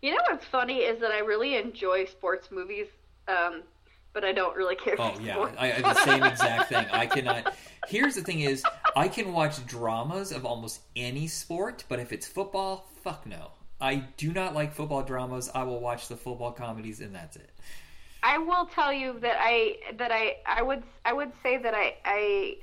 [0.00, 2.88] You know what's funny is that I really enjoy sports movies,
[3.28, 3.62] um,
[4.12, 5.56] but I don't really care Oh for yeah, sports.
[5.58, 6.86] I, I the same exact thing.
[6.92, 7.54] I cannot.
[7.88, 8.64] Here's the thing: is
[8.96, 13.52] I can watch dramas of almost any sport, but if it's football, fuck no.
[13.80, 15.50] I do not like football dramas.
[15.54, 17.50] I will watch the football comedies, and that's it.
[18.22, 21.96] I will tell you that I that I I would I would say that I
[22.04, 22.56] I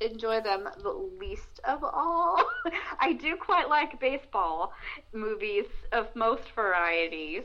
[0.00, 2.42] enjoy them the least of all.
[3.00, 4.72] I do quite like baseball
[5.12, 7.44] movies of most varieties.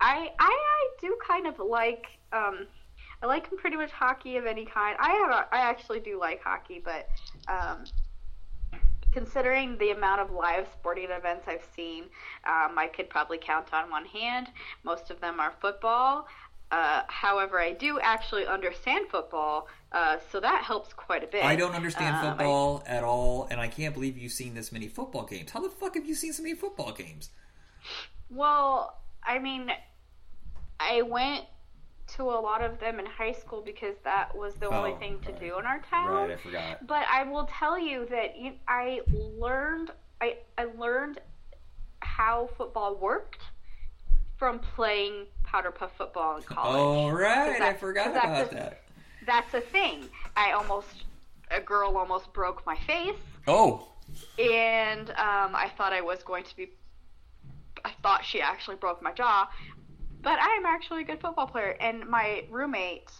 [0.00, 2.66] I I, I do kind of like um
[3.22, 4.96] I like pretty much hockey of any kind.
[4.98, 7.08] I have a, I actually do like hockey, but
[7.48, 7.84] um
[9.14, 12.02] considering the amount of live sporting events I've seen,
[12.44, 14.48] um, I could probably count on one hand.
[14.82, 16.26] Most of them are football.
[16.72, 21.44] Uh, however, I do actually understand football, uh, so that helps quite a bit.
[21.44, 24.72] I don't understand Um, I- football at all, and I can't believe you've seen this
[24.72, 25.52] many football games.
[25.52, 27.30] How the fuck have you seen so many football games?
[28.30, 29.70] Well, I mean,
[30.80, 31.44] I went
[32.16, 35.20] to a lot of them in high school because that was the only Oh, thing
[35.20, 35.40] to right.
[35.40, 36.10] do in our town.
[36.28, 36.86] Right, I forgot.
[36.86, 39.90] But I will tell you that you, I learned
[40.20, 41.20] I, I learned
[42.00, 43.40] how football worked
[44.36, 46.76] from playing powder puff football in college.
[46.76, 48.83] All right, 'Cause I forgot about a- that.
[49.26, 50.08] That's a thing.
[50.36, 51.04] I almost
[51.50, 53.16] a girl almost broke my face,
[53.46, 53.88] Oh,
[54.38, 56.70] and um, I thought I was going to be.
[57.84, 59.48] I thought she actually broke my jaw,
[60.22, 63.10] but I am actually a good football player, and my roommate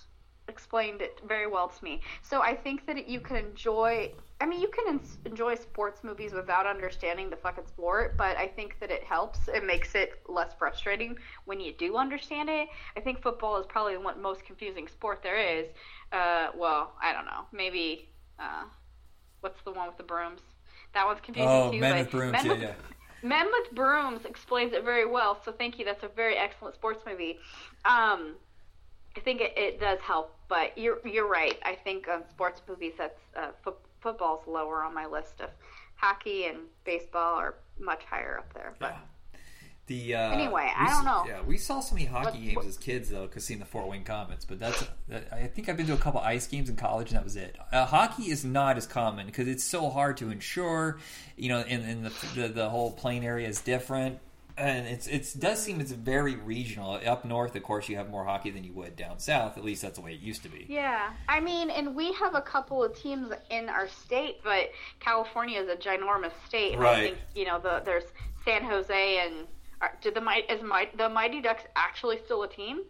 [0.49, 2.01] explained it very well to me.
[2.23, 4.13] So I think that you can enjoy.
[4.45, 8.47] I mean, you can en- enjoy sports movies without understanding the fucking sport, but I
[8.47, 9.49] think that it helps.
[9.49, 11.17] It makes it less frustrating
[11.47, 12.69] when you do understand it.
[12.95, 15.69] I think football is probably the most confusing sport there is.
[16.13, 17.47] Uh, well, I don't know.
[17.53, 18.65] Maybe uh,
[19.41, 20.43] what's the one with the brooms?
[20.93, 21.81] That one's confusing oh, too.
[21.81, 22.33] men with brooms.
[22.33, 22.75] Men Yeah, with, yeah.
[23.23, 25.41] Men with Brooms explains it very well.
[25.43, 25.87] So thank you.
[25.87, 27.39] That's a very excellent sports movie.
[27.87, 28.35] Um,
[29.17, 31.59] I think it, it does help, but you're you're right.
[31.65, 35.51] I think on sports movies, that's uh, fo- football's lower on my list of
[35.97, 38.75] hockey and baseball are much higher up there.
[38.79, 38.99] But Yeah.
[39.87, 41.25] The uh, Anyway, we I don't know.
[41.29, 44.03] Yeah, we saw so many hockey games as kids though, because seeing the Fort Wayne
[44.03, 44.47] Komets.
[44.49, 44.83] But that's
[45.31, 47.59] I think I've been to a couple ice games in college, and that was it.
[47.71, 50.99] Uh, hockey is not as common because it's so hard to insure.
[51.37, 54.21] You know, and, and the, the the whole plain area is different,
[54.57, 57.01] and it's it does seem it's very regional.
[57.07, 59.57] Up north, of course, you have more hockey than you would down south.
[59.59, 60.67] At least that's the way it used to be.
[60.69, 65.61] yeah, I mean, and we have a couple of teams in our state, but California
[65.61, 66.75] is a ginormous state.
[66.75, 67.03] and I Right.
[67.05, 68.05] think you know the there's
[68.45, 69.47] San Jose and.
[69.81, 72.85] Are, did the might is might the Mighty Ducks actually still a team?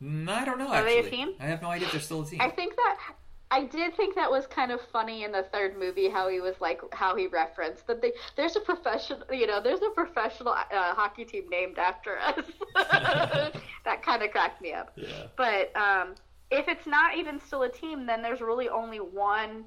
[0.00, 0.68] Mm, I don't know.
[0.68, 1.32] Are they a team?
[1.40, 2.40] I have no idea if they're still a team.
[2.40, 2.98] I think that
[3.52, 6.54] I did think that was kind of funny in the third movie how he was
[6.60, 10.94] like how he referenced that they there's a professional you know there's a professional uh,
[10.94, 12.44] hockey team named after us.
[13.84, 14.92] that kind of cracked me up.
[14.96, 15.26] yeah.
[15.36, 16.14] But um,
[16.50, 19.64] if it's not even still a team, then there's really only one.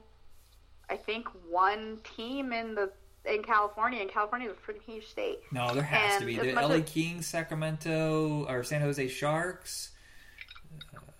[0.89, 2.91] I think one team in the
[3.25, 5.39] in California, and California is a pretty huge state.
[5.51, 6.37] No, there has to be.
[6.37, 9.91] The LA as- Kings, Sacramento, or San Jose Sharks.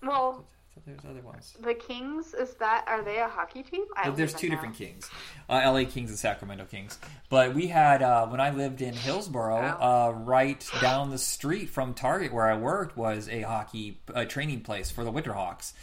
[0.02, 0.46] Well,
[0.86, 1.56] there's other ones.
[1.62, 2.84] The Kings is that?
[2.88, 3.86] Are they a hockey team?
[4.16, 4.56] There's two know.
[4.56, 5.10] different Kings,
[5.50, 5.86] uh, L.A.
[5.86, 6.98] Kings and Sacramento Kings.
[7.30, 11.94] But we had uh, when I lived in Hillsboro, uh, right down the street from
[11.94, 15.74] Target where I worked was a hockey uh, training place for the Winterhawks.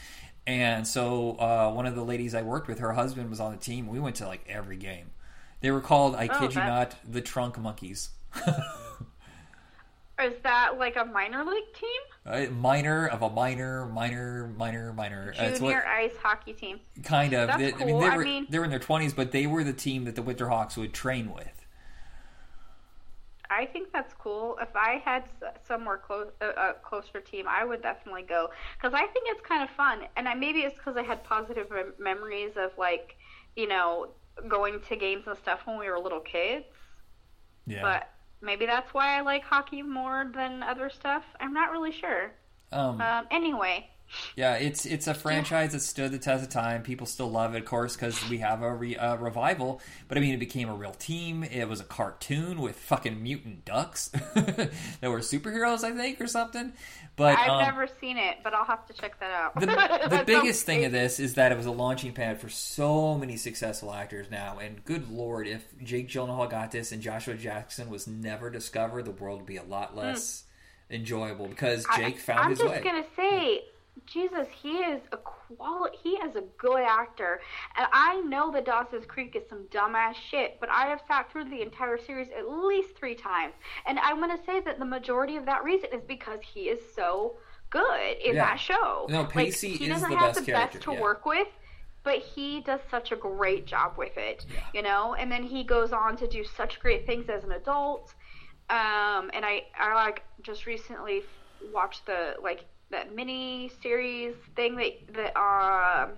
[0.47, 3.59] And so uh, one of the ladies I worked with, her husband was on the
[3.59, 3.87] team.
[3.87, 5.13] We went to like every game.
[5.61, 8.11] They were called, I Oh, kid you not, the Trunk Monkeys.
[10.21, 12.01] Is that like a minor league team?
[12.27, 15.35] Uh, minor of a minor, minor, minor, minor.
[15.39, 16.81] Uh, what- Junior ice hockey team.
[17.03, 17.49] kind of.
[17.49, 18.01] That's They- I mean, cool.
[18.01, 20.23] they I mean- they were in their twenties, but they were the team that the
[20.23, 21.67] Winterhawks would train with.
[23.53, 24.57] I think that's cool.
[24.63, 28.95] If I had s- somewhere close, a, a closer team, I would definitely go because
[28.95, 30.03] I think it's kind of fun.
[30.17, 33.17] And I, maybe it's because I had positive mem- memories of like,
[33.57, 34.11] you know,
[34.47, 36.65] going to games and stuff when we were little kids.
[37.67, 37.83] Yeah.
[37.83, 38.09] But
[38.41, 41.25] maybe that's why I like hockey more than other stuff.
[41.41, 42.33] I'm not really sure.
[42.73, 43.89] um, Um, anyway,
[44.37, 46.83] yeah, it's it's a franchise that stood the test of time.
[46.83, 49.81] People still love it, of course, because we have a re, uh, revival.
[50.09, 51.43] But I mean, it became a real team.
[51.45, 54.71] It was a cartoon with fucking mutant ducks that
[55.03, 56.73] were superheroes, I think, or something.
[57.17, 59.61] But I've um, never seen it, but I'll have to check that out.
[59.61, 59.67] the,
[60.19, 63.37] the biggest thing of this is that it was a launching pad for so many
[63.37, 64.59] successful actors now.
[64.59, 69.11] And good lord, if Jake Gyllenhaal got this and Joshua Jackson was never discovered, the
[69.11, 70.45] world would be a lot less
[70.91, 72.45] enjoyable because Jake found Hmm.
[72.45, 72.81] I'm his just way.
[72.83, 73.65] gonna say,
[74.07, 75.97] Jesus, he is a quality.
[76.03, 77.41] He is a good actor,
[77.77, 81.45] and I know that Dawson's Creek is some dumbass shit, but I have sat through
[81.45, 83.55] the entire series at least three times,
[83.87, 87.37] and I'm gonna say that the majority of that reason is because he is so
[87.71, 88.47] good in Yeah.
[88.47, 89.07] that show.
[89.09, 91.01] No, Like, Pacey he is doesn't the have best the character, best to yeah.
[91.01, 91.49] work with.
[92.03, 94.61] But he does such a great job with it, Yeah.
[94.73, 95.15] you know.
[95.15, 98.15] And then he goes on to do such great things as an adult.
[98.71, 101.25] Um, and I, I like just recently
[101.75, 106.09] watched the like that mini series thing that that uh,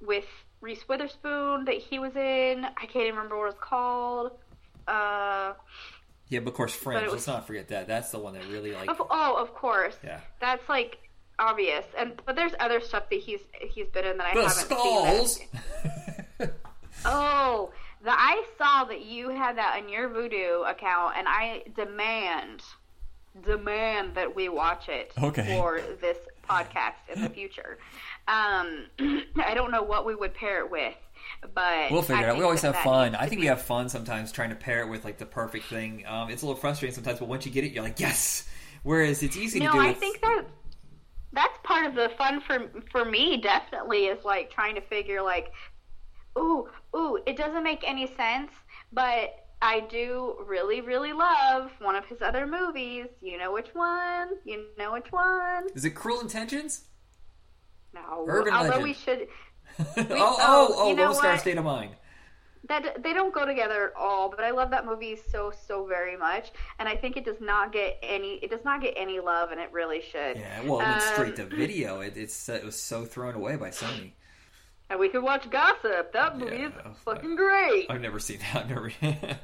[0.00, 0.26] with
[0.60, 2.64] Reese Witherspoon that he was in.
[2.64, 4.32] I can't even remember what it's called.
[4.86, 5.52] Uh,
[6.28, 7.04] yeah, but of course, Friends.
[7.04, 7.86] was- Let's not forget that.
[7.88, 8.88] That's the one that really like.
[8.90, 9.96] of, oh, of course.
[10.04, 10.20] Yeah.
[10.40, 10.98] That's like
[11.38, 11.84] obvious.
[11.98, 15.36] And but there's other stuff that he's he's been in that I The haven't skulls.
[15.36, 15.48] seen.
[16.38, 16.54] that-
[17.06, 17.70] Oh,
[18.04, 22.62] the I saw that you had that on your Vudu account, and I demand
[23.44, 25.44] demand that we watch it Okay.
[25.56, 26.18] for this
[26.48, 27.78] podcast in the future.
[28.28, 28.86] Um,
[29.44, 30.94] I don't know what we would pair it with,
[31.54, 32.38] but We'll figure I it out.
[32.38, 33.14] We always have fun.
[33.14, 36.04] I think we have fun sometimes trying to pair it with like the perfect thing.
[36.06, 38.48] Um, it's a little frustrating sometimes, but once you get it, you're like, yes.
[38.82, 39.80] Whereas it's easy No, to do.
[39.80, 40.44] I think that
[41.32, 43.36] that's part of the fun for for me.
[43.36, 45.52] Definitely is like trying to figure like,
[46.38, 48.50] ooh, ooh, it doesn't make any sense,
[48.92, 53.06] but I do really, really love one of his other movies.
[53.20, 54.28] You know which one?
[54.44, 55.66] You know which one?
[55.74, 56.84] Is it Cruel Intentions?
[57.94, 58.84] No, Urban although Legend.
[58.84, 59.28] we should.
[59.78, 61.38] oh, oh, oh, oh, you know Lone Star?
[61.38, 61.92] State of Mind.
[62.68, 66.16] That they don't go together at all, but I love that movie so so very
[66.16, 69.50] much, and I think it does not get any it does not get any love,
[69.50, 70.36] and it really should.
[70.36, 72.00] Yeah, well, it went straight to Um, video.
[72.00, 74.12] It, it's uh, it was so thrown away by Sony.
[74.90, 76.12] And we could watch Gossip.
[76.12, 76.72] That movie Yeah, is
[77.04, 77.86] fucking great.
[77.88, 78.68] I've never seen that.
[78.68, 78.90] Never.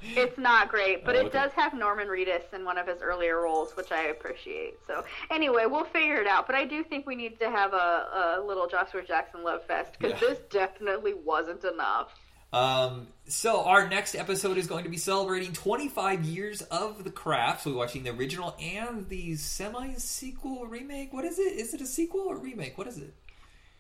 [0.03, 3.41] It's not great, but Oh, it does have Norman Reedus in one of his earlier
[3.41, 4.75] roles, which I appreciate.
[4.89, 6.49] So anyway, we'll figure it out.
[6.49, 9.93] But I do think we need to have a, a little Joshua Jackson love fest
[9.99, 10.29] because Yeah.
[10.29, 12.13] this definitely wasn't enough.
[12.53, 17.63] Um, so our next episode is going to be celebrating 25 years of the craft.
[17.63, 21.13] So we're watching the original and the semi-sequel remake.
[21.13, 21.53] What is it?
[21.53, 22.79] Is it a sequel or remake?
[22.79, 23.15] What is it?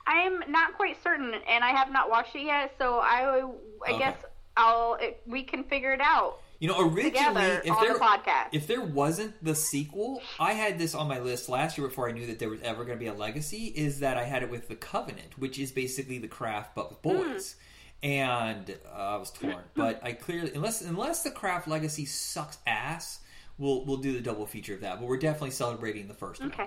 [0.06, 2.74] I am not quite certain, and I have not watched it yet.
[2.78, 3.42] So I,
[3.86, 3.98] I Okay.
[3.98, 4.16] guess
[4.56, 8.06] I'll it, we can figure it out You know, originally, if there the
[8.50, 12.12] if there wasn't the sequel, I had this on my list last year before I
[12.12, 13.66] knew that there was ever going to be a legacy.
[13.66, 17.02] Is that I had it with the Covenant, which is basically the craft but with
[17.02, 17.56] boys.
[18.02, 23.20] And uh, I was torn, but I clearly unless unless the craft legacy sucks ass,
[23.58, 24.98] we'll we'll do the double feature of that.
[25.00, 26.58] But we're definitely celebrating the first one.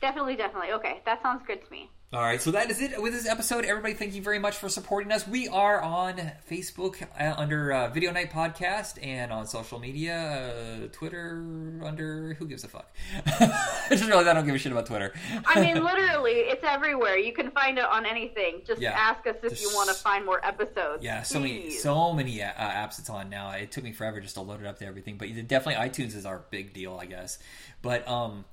[0.00, 0.72] Definitely, definitely.
[0.72, 1.90] Okay, that sounds good to me.
[2.12, 3.64] All right, so that is it with this episode.
[3.64, 5.26] Everybody, thank you very much for supporting us.
[5.26, 6.14] We are on
[6.48, 11.42] Facebook uh, under uh, Video Night Podcast and on social media, uh, Twitter
[11.84, 12.88] under Who Gives a Fuck.
[13.26, 15.12] I just realized I don't give a shit about Twitter.
[15.46, 17.18] I mean, literally, it's everywhere.
[17.18, 18.62] You can find it on anything.
[18.64, 18.92] Just Yeah.
[18.92, 21.02] ask us if you want to find more episodes.
[21.02, 23.50] yeah, so many, so many uh, apps it's on now.
[23.50, 26.24] It took me forever just to load it up to everything, but definitely iTunes is
[26.24, 27.40] our big deal, I guess.
[27.82, 28.44] But um,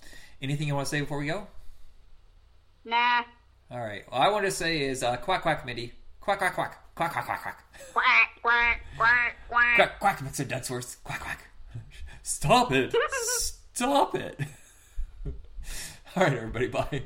[0.44, 1.48] anything you want to say before we go?
[2.86, 3.24] Nah.
[3.72, 6.94] All right, all I want to say is uh, quack quack, Mindy, quack quack quack,
[6.96, 7.64] quack quack quack quack.
[7.94, 9.76] Quack, quack, quack, quack.
[9.78, 10.46] Quack, quack, Mr.
[10.46, 10.98] Ducksworth.
[11.04, 11.48] Quack, quack.
[12.24, 12.94] Stop it.
[13.74, 14.40] Stop it.
[16.16, 17.04] All right, everybody, bye.